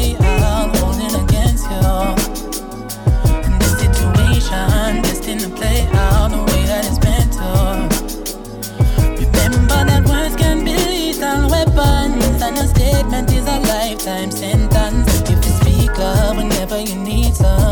statement 12.64 13.30
is 13.32 13.46
a 13.46 13.58
lifetime 13.60 14.30
sentence. 14.30 15.20
If 15.28 15.44
you 15.44 15.52
speak 15.60 15.98
up, 15.98 16.36
whenever 16.36 16.80
you 16.80 16.94
need 16.94 17.34
some. 17.34 17.65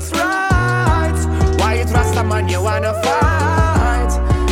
what's 0.00 0.12
right. 0.12 1.56
Why 1.58 1.74
you 1.74 1.84
trust 1.84 2.16
a 2.16 2.24
man 2.24 2.48
you 2.48 2.62
wanna 2.62 2.94
fight? 3.02 4.08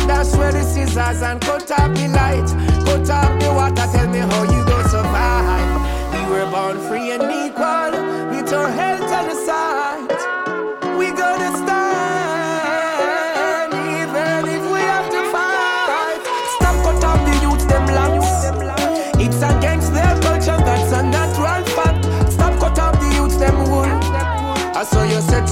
That's 0.07 0.35
where 0.35 0.51
the 0.51 0.63
scissors 0.63 1.21
and 1.21 1.41
cut 1.41 1.71
up 1.71 1.93
the 1.95 2.07
light. 2.07 2.49
Cut 2.85 3.09
up 3.09 3.39
the 3.39 3.51
water, 3.53 3.87
tell 3.91 4.07
me 4.07 4.19
how 4.19 4.43
you 4.43 4.63
go 4.65 4.81
survive. 4.87 5.69
We 6.13 6.31
were 6.31 6.51
born 6.51 6.77
free 6.87 7.11
and 7.11 7.27
me. 7.27 7.38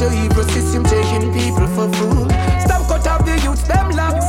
your 0.02 0.14
evil 0.14 0.44
system 0.44 0.84
taking 0.84 1.34
people 1.34 1.68
for 1.68 1.92
food. 1.94 2.30
Stop 2.62 2.88
cut 2.88 3.08
off 3.08 3.26
the 3.26 3.40
youth, 3.44 3.68
them 3.68 3.90
locks. 3.92 4.26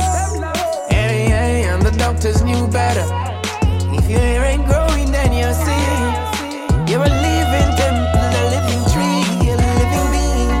Hey, 0.89 1.29
hey, 1.29 1.63
and 1.65 1.81
the 1.81 1.91
doctors 1.91 2.41
knew 2.41 2.67
better. 2.67 3.05
If 3.93 4.09
your 4.09 4.19
hair 4.19 4.45
ain't 4.45 4.65
growing, 4.65 5.11
then 5.11 5.31
you're 5.33 5.53
sick. 5.53 6.89
You're 6.89 7.03
a 7.03 7.13
living 7.27 7.71
temple, 7.77 8.31
a 8.39 8.43
living 8.55 8.83
tree, 8.93 9.49
a 9.49 9.55
living 9.77 10.07
being. 10.13 10.51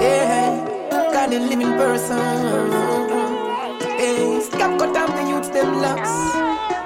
Yeah, 0.00 1.10
God, 1.12 1.32
a 1.32 1.40
living 1.40 1.72
person. 1.76 2.18
Hey, 3.98 4.40
stop 4.40 4.78
cut 4.78 4.96
off 4.96 5.14
the 5.14 5.28
youth, 5.28 5.52
them 5.52 5.80
locks. 5.82 6.10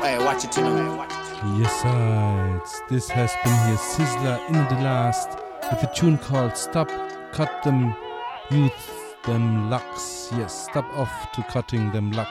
Hey, 0.03 0.19
watch 0.19 0.45
it, 0.45 0.57
you 0.57 0.65
know. 0.65 1.07
Yes, 1.59 1.83
sides. 1.83 2.83
This 2.89 3.09
has 3.11 3.33
been 3.45 3.59
here 3.67 3.77
Sizzla 3.77 4.49
in 4.49 4.55
the 4.55 4.83
last 4.83 5.29
with 5.71 5.83
a 5.85 5.95
tune 5.95 6.19
called 6.19 6.57
Stop 6.57 6.89
cut 7.33 7.62
them 7.62 7.95
youth, 8.51 9.16
them 9.24 9.70
lux 9.70 10.30
Yes, 10.33 10.66
stop 10.70 10.87
off 10.97 11.33
to 11.33 11.43
cutting 11.45 11.91
them 11.93 12.12
lux 12.12 12.30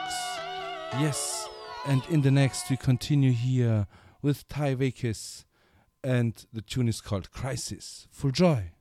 Yes, 0.98 1.48
and 1.86 2.02
in 2.10 2.22
the 2.22 2.30
next 2.30 2.70
we 2.70 2.76
continue 2.76 3.32
here 3.32 3.86
with 4.20 4.46
Ty 4.48 4.74
Vakis, 4.74 5.44
and 6.04 6.44
the 6.52 6.60
tune 6.60 6.86
is 6.86 7.00
called 7.00 7.30
Crisis. 7.32 8.06
Full 8.10 8.30
joy. 8.30 8.72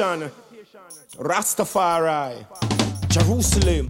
location. 0.00 0.30
Rastafari, 1.18 2.46
Jerusalem. 3.08 3.88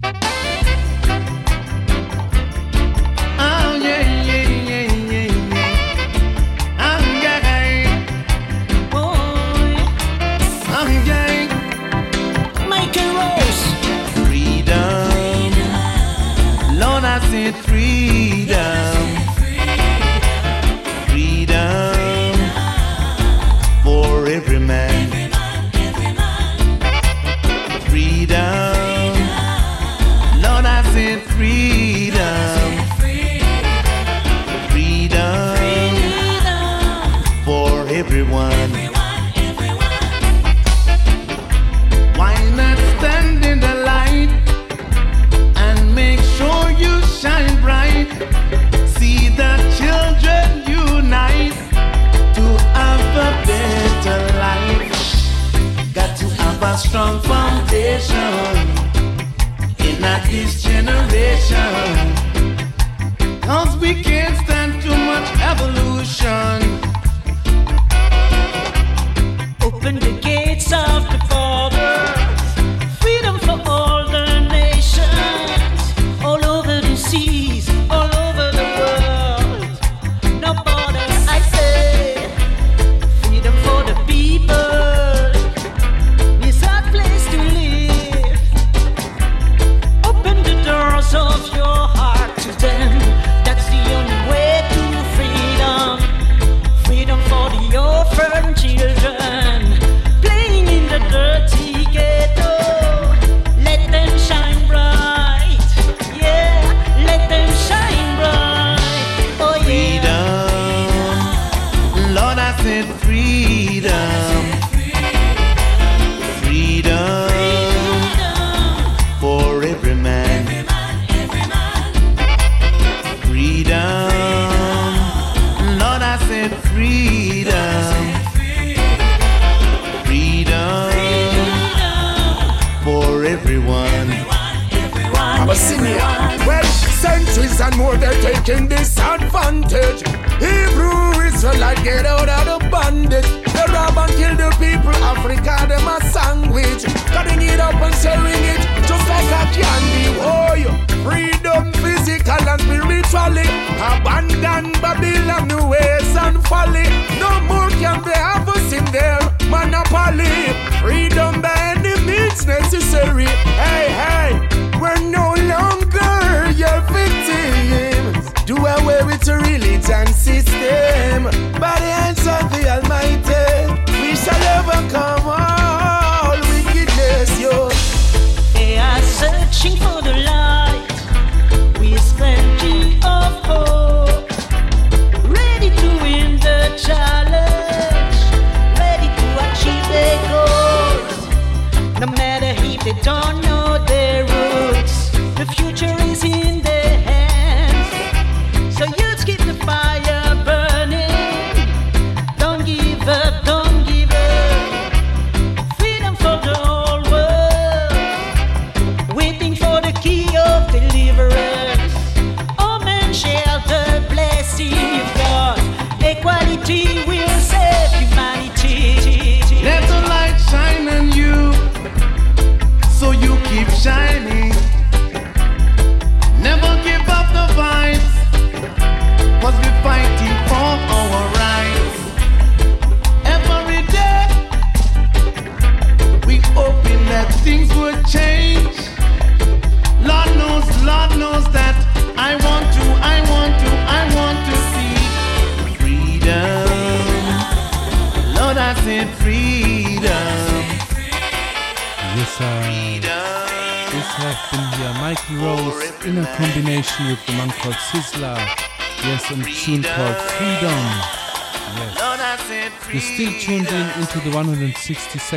Oh, 3.37 3.79
yeah, 3.81 4.23
yeah. 4.23 4.45
freedom. 14.25 15.51
Lord, 16.79 17.03
I 17.03 17.19
said 17.29 17.55
freedom. 17.55 18.94
conversation. 61.15 61.55
Cause 63.41 63.77
we 63.77 64.04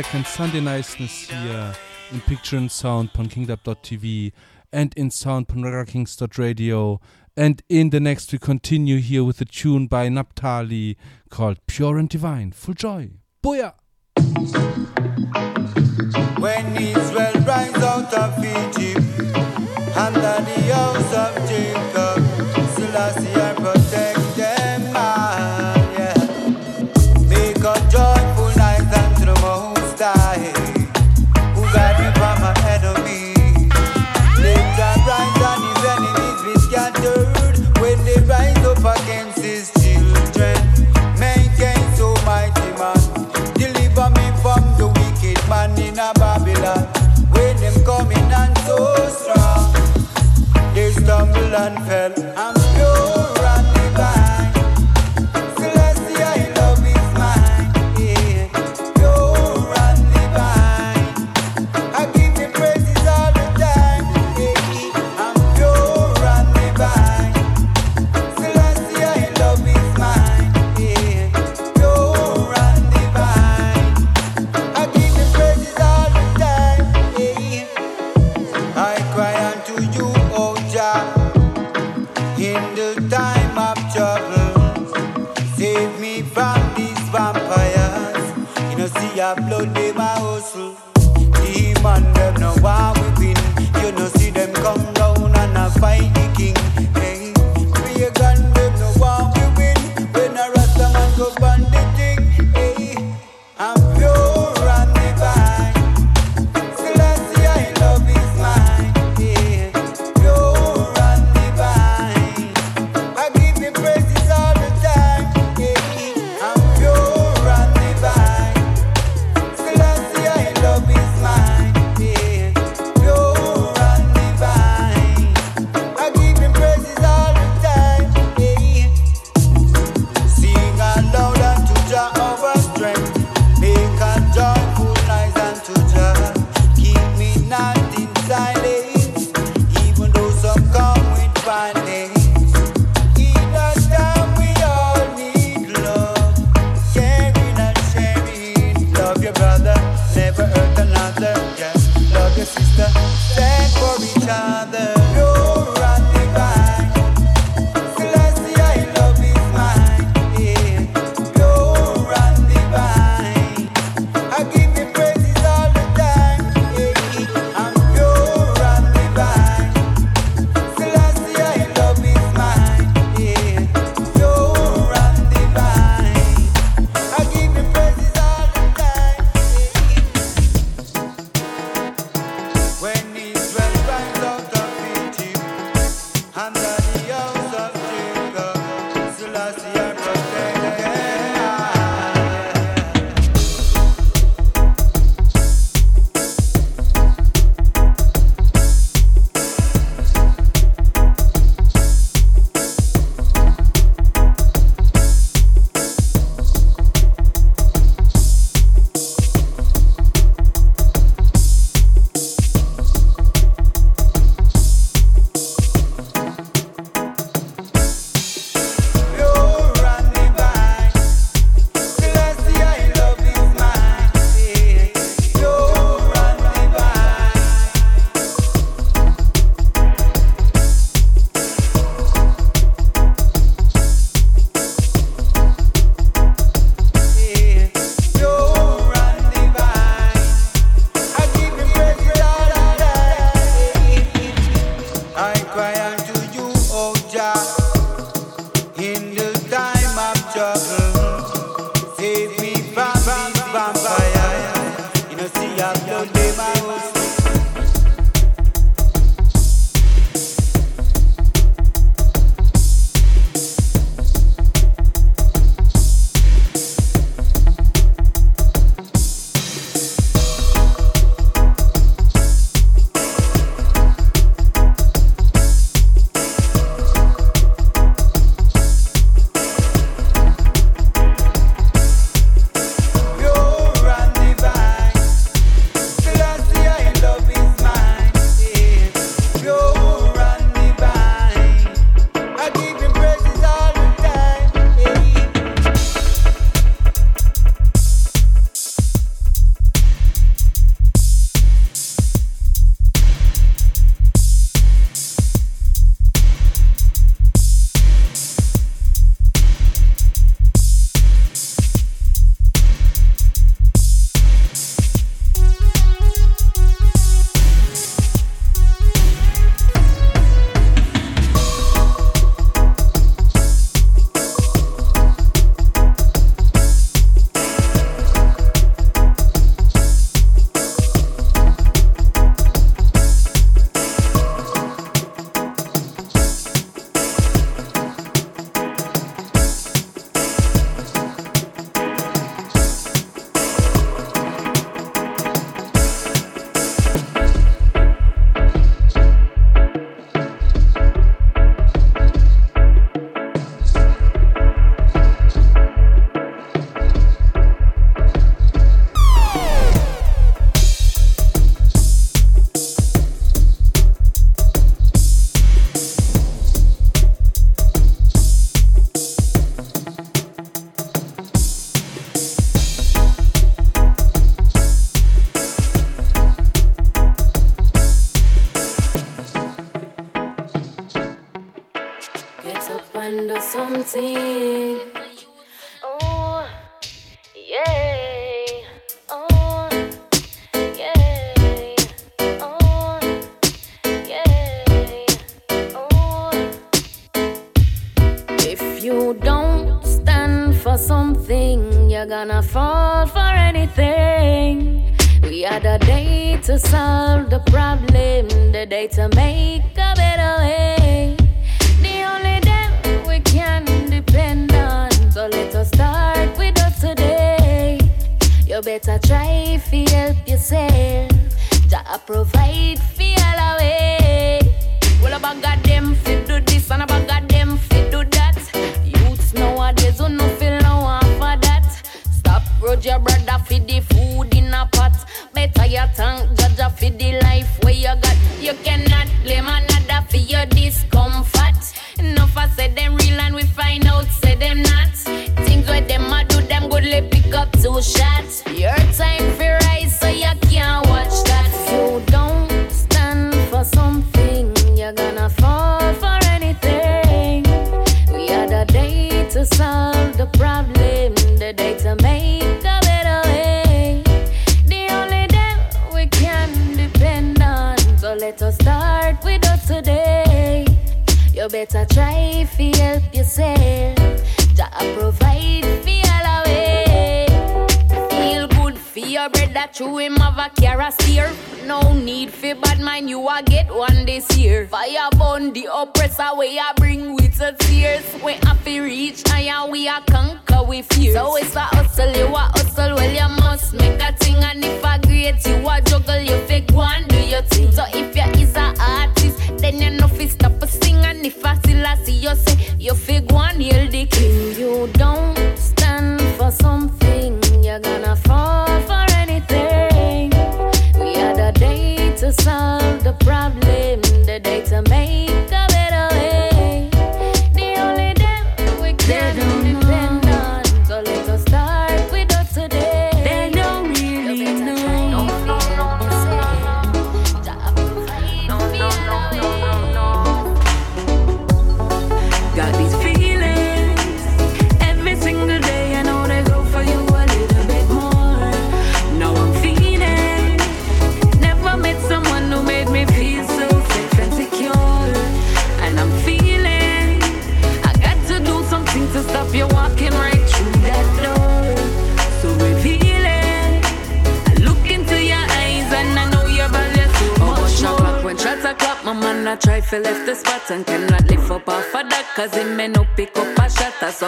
second 0.03 0.25
Sunday 0.25 0.61
niceness 0.61 1.29
here 1.29 1.73
in 2.13 2.21
Picture 2.21 2.55
and 2.55 2.71
Sound 2.71 3.09
on 3.17 3.27
KingDub.tv 3.27 4.31
and 4.71 4.93
in 4.95 5.11
Sound 5.11 5.47
on 5.49 6.37
Radio. 6.37 7.01
And 7.35 7.61
in 7.67 7.89
the 7.89 7.99
next, 7.99 8.31
we 8.31 8.39
continue 8.39 8.99
here 8.99 9.25
with 9.25 9.41
a 9.41 9.45
tune 9.45 9.87
by 9.87 10.07
Naptali 10.07 10.95
called 11.29 11.57
Pure 11.67 11.97
and 11.97 12.07
Divine, 12.07 12.53
Full 12.53 12.75
Joy. 12.75 13.09
Booyah! 13.43 13.73
When 16.39 16.77
Israel 16.77 17.33
rises 17.45 17.83
out 17.83 18.13
of 18.13 18.39
Egypt, 18.39 19.05
under 19.97 20.21
the 20.21 20.61
house 20.73 21.13
of 21.13 21.49
Jacob. 21.49 21.98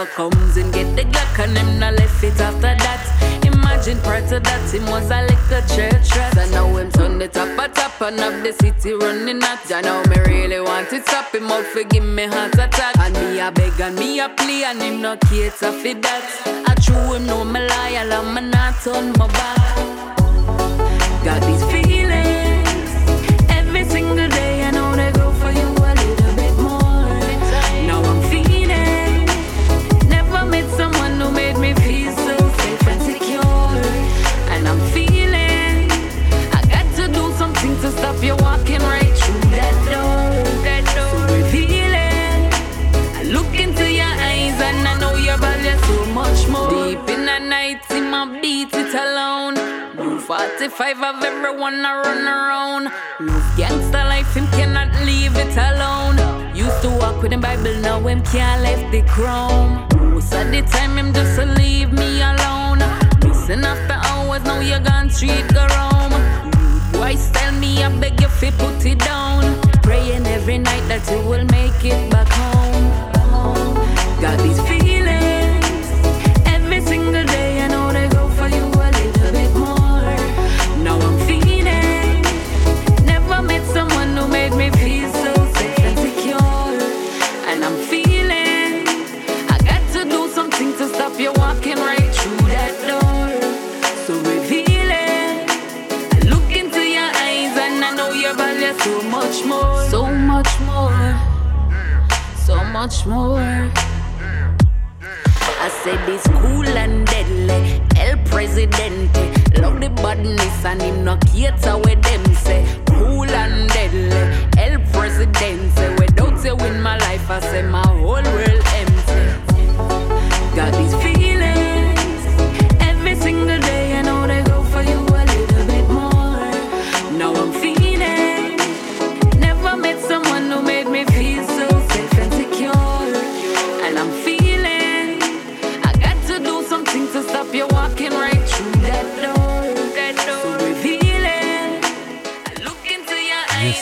Glock 0.02 0.14
comes 0.16 0.58
and 0.58 0.74
get 0.74 0.96
the 0.96 1.04
Glock 1.04 1.44
and 1.44 1.58
him 1.58 1.80
not 1.80 1.94
left 1.94 2.24
it 2.24 2.40
after 2.40 2.62
that. 2.62 3.46
Imagine 3.46 4.00
prior 4.00 4.28
to 4.30 4.40
that 4.40 4.74
him 4.74 4.86
was 4.86 5.12
a 5.12 5.22
little 5.22 5.76
church 5.76 6.16
rat. 6.16 6.38
And 6.38 6.52
now 6.52 6.76
him 6.76 6.92
turn 6.92 7.20
the 7.20 7.28
top 7.28 7.50
a 7.60 7.72
top 7.72 8.02
and 8.02 8.20
of 8.20 8.42
the 8.42 8.52
city 8.54 8.94
running 8.94 9.44
at. 9.44 9.72
I 9.72 9.82
Now 9.82 10.02
me 10.04 10.18
really 10.26 10.60
want 10.60 10.92
it 10.92 11.08
stop 11.08 11.34
him 11.36 11.52
out 11.52 11.66
for 11.66 11.84
give 11.84 12.04
me 12.04 12.26
heart 12.26 12.54
attack. 12.54 12.98
And 12.98 13.14
me 13.14 13.40
a 13.40 13.52
beg 13.52 13.80
and 13.80 13.96
me 13.96 14.20
a 14.20 14.30
plea 14.30 14.64
and 14.64 14.82
him 14.82 15.02
not 15.02 15.22
cater 15.22 15.72
for 15.72 15.94
that. 15.94 16.64
I 16.68 16.74
true 16.82 17.14
him 17.14 17.28
know 17.28 17.44
me 17.44 17.60
loyal 17.60 18.14
and 18.14 18.34
me 18.34 18.42
not 18.50 18.82
turn 18.82 19.14
my 19.14 19.28
back. 19.28 19.61
five 50.82 51.04
of 51.04 51.24
everyone 51.24 51.86
I 51.86 51.94
run 52.02 52.24
around. 52.26 52.84
Lose 53.20 53.50
gangster 53.56 54.04
life, 54.14 54.34
him 54.34 54.48
cannot 54.48 54.90
leave 55.06 55.36
it 55.38 55.56
alone. 55.70 56.18
Used 56.56 56.82
to 56.82 56.90
walk 56.90 57.22
with 57.22 57.30
the 57.30 57.38
Bible, 57.38 57.76
now 57.82 58.00
him 58.08 58.24
can't 58.24 58.64
left 58.64 58.92
the 58.92 59.04
chrome. 59.04 59.86
Most 60.12 60.34
of 60.34 60.50
the 60.50 60.64
time, 60.64 60.98
him 60.98 61.14
just 61.14 61.40
to 61.40 61.46
leave 61.46 61.94
me 61.94 62.10
alone. 62.24 62.80
Missing 63.24 63.64
after 63.72 63.98
hours, 64.10 64.44
now 64.44 64.60
you 64.60 64.80
gone 64.80 65.12
street 65.12 65.46
go 65.54 65.68
roam. 65.78 66.14
Boys 66.94 67.30
tell 67.30 67.54
me 67.60 67.84
I 67.84 67.90
beg 68.00 68.20
you 68.20 68.30
fi 68.40 68.50
put 68.50 68.84
it 68.84 68.98
down. 68.98 69.62
Praying 69.84 70.26
every 70.26 70.58
night 70.58 70.86
that 70.88 71.04
you 71.12 71.20
will 71.30 71.46
make 71.58 71.86
it 71.86 72.10
back 72.10 72.28
home. 72.28 72.51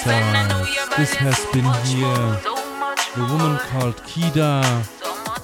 This 0.02 1.14
has 1.16 1.46
been 1.52 1.66
here. 1.84 2.40
the 3.16 3.28
woman 3.30 3.58
called 3.68 3.98
Kida 4.08 4.64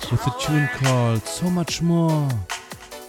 with 0.10 0.26
a 0.26 0.40
tune 0.40 0.70
called 0.76 1.24
So 1.24 1.50
Much 1.50 1.82
More. 1.82 2.30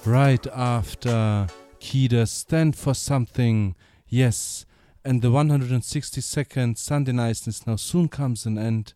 Right 0.05 0.45
after 0.49 1.47
Kida 1.79 2.27
Stand 2.27 2.75
for 2.75 2.95
Something. 2.95 3.77
Yes. 4.09 4.67
And 5.05 5.23
the 5.23 5.29
162nd 5.29 6.79
Sunday 6.79 7.13
Niceness 7.13 7.65
now 7.65 7.77
soon 7.77 8.09
comes 8.09 8.45
an 8.45 8.59
end. 8.59 8.95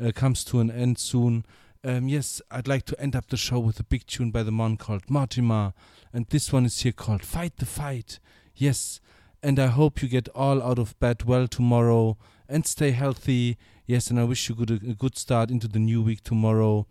Uh, 0.00 0.12
comes 0.12 0.44
to 0.44 0.60
an 0.60 0.70
end 0.70 0.98
soon. 0.98 1.44
Um, 1.82 2.06
yes, 2.06 2.40
I'd 2.48 2.68
like 2.68 2.84
to 2.86 3.00
end 3.00 3.16
up 3.16 3.26
the 3.26 3.36
show 3.36 3.58
with 3.58 3.80
a 3.80 3.84
big 3.84 4.06
tune 4.06 4.30
by 4.30 4.44
the 4.44 4.52
man 4.52 4.76
called 4.76 5.10
Mortimer. 5.10 5.72
And 6.12 6.26
this 6.28 6.52
one 6.52 6.64
is 6.64 6.80
here 6.80 6.92
called 6.92 7.24
Fight 7.24 7.56
the 7.56 7.66
Fight. 7.66 8.20
Yes, 8.54 9.00
and 9.42 9.58
I 9.58 9.66
hope 9.66 10.02
you 10.02 10.08
get 10.08 10.28
all 10.34 10.62
out 10.62 10.78
of 10.78 10.98
bed 10.98 11.24
well 11.24 11.46
tomorrow 11.46 12.16
and 12.48 12.66
stay 12.66 12.90
healthy. 12.90 13.56
Yes, 13.86 14.10
and 14.10 14.18
I 14.18 14.24
wish 14.24 14.48
you 14.48 14.54
good, 14.54 14.70
a 14.70 14.94
good 14.94 15.16
start 15.16 15.50
into 15.50 15.68
the 15.68 15.78
new 15.78 16.02
week 16.02 16.22
tomorrow. 16.22 16.86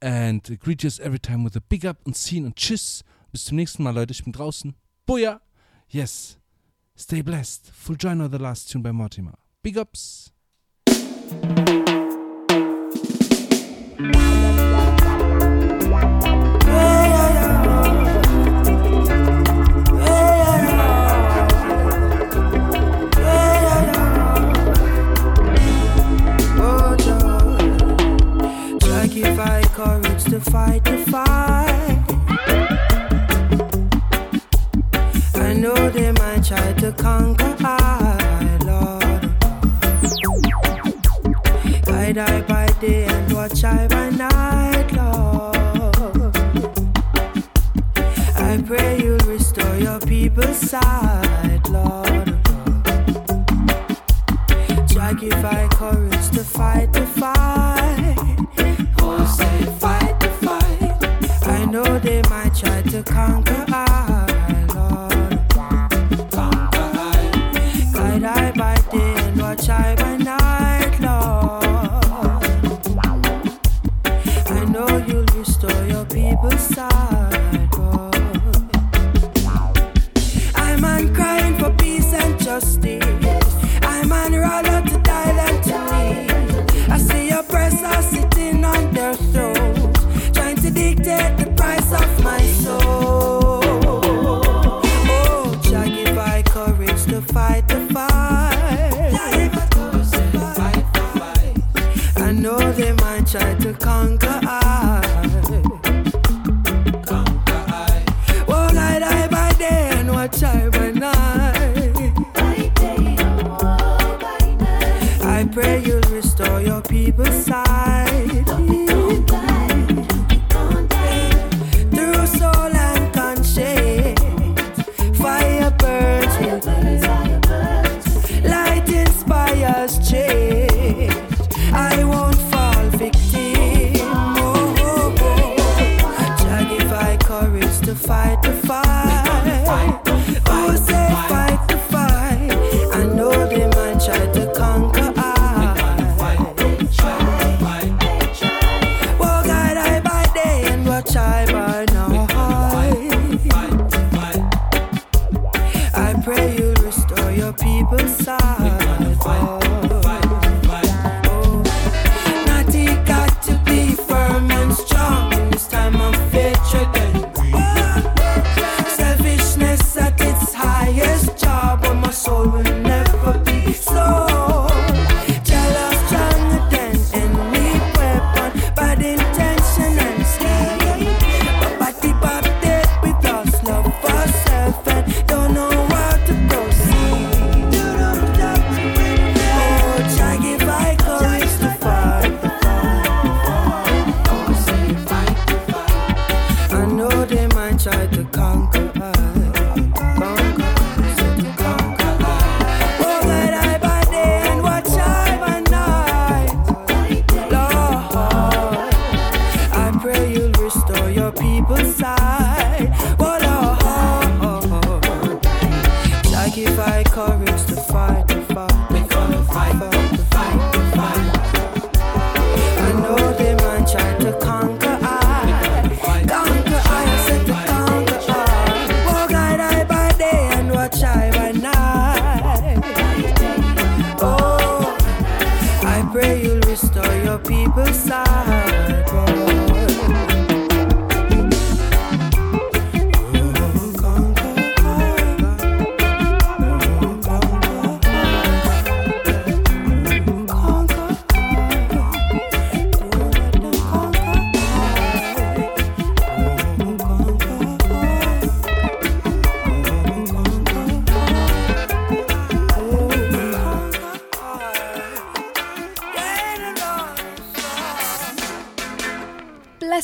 And 0.00 0.58
greet 0.58 0.84
us 0.84 0.98
every 1.00 1.18
time 1.18 1.44
with 1.44 1.54
a 1.56 1.60
big 1.60 1.86
up 1.86 1.98
und 2.04 2.16
scene 2.16 2.46
und 2.46 2.56
tschüss. 2.56 3.02
Bis 3.30 3.44
zum 3.44 3.56
nächsten 3.56 3.82
Mal, 3.82 3.94
Leute. 3.94 4.12
Ich 4.12 4.24
bin 4.24 4.32
draußen. 4.32 4.74
Boja! 5.06 5.40
Yes. 5.88 6.38
Stay 6.96 7.22
blessed. 7.22 7.70
Full 7.72 7.96
join 7.96 8.20
of 8.20 8.32
the 8.32 8.38
last 8.38 8.70
tune 8.70 8.82
by 8.82 8.92
Mortimer. 8.92 9.38
Big 9.62 9.78
ups. 9.78 10.32
To 30.32 30.40
fight 30.40 30.82
to 30.86 30.96
fight. 31.10 31.98
I 35.34 35.52
know 35.52 35.90
they 35.90 36.10
might 36.12 36.42
try 36.42 36.72
to 36.72 36.90
conquer 36.92 37.54
I, 37.60 38.58
Lord. 38.64 39.04
I 41.86 42.40
by 42.48 42.66
day 42.80 43.04
and 43.04 43.32
watch 43.34 43.62
I 43.62 43.86
by 43.88 44.08
night, 44.08 44.90
Lord. 44.92 46.34
I 48.34 48.62
pray 48.66 49.02
you'll 49.02 49.18
restore 49.26 49.76
your 49.76 50.00
people's 50.00 50.56
sight, 50.56 51.60
Lord. 51.68 52.38
Sacrifice 54.88 55.74
courage 55.74 56.30
to 56.30 56.42
fight 56.42 56.90
the 56.94 57.04
fight. 57.06 57.61
To 62.92 63.02
conquer 63.04 63.71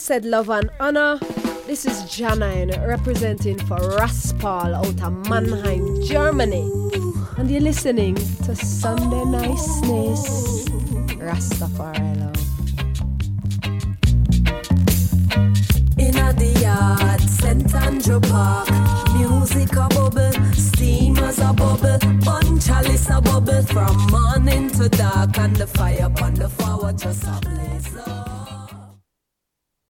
said 0.09 0.25
love 0.25 0.49
and 0.49 0.71
honor. 0.81 1.19
This 1.67 1.85
is 1.85 2.01
Janine 2.05 2.73
representing 2.89 3.59
for 3.59 3.77
Raspal 3.77 4.73
out 4.75 5.03
of 5.03 5.29
Mannheim, 5.29 6.03
Germany. 6.03 6.67
And 7.37 7.51
you're 7.51 7.61
listening 7.61 8.15
to 8.15 8.57
Sunday 8.57 9.23
Niceness. 9.27 10.48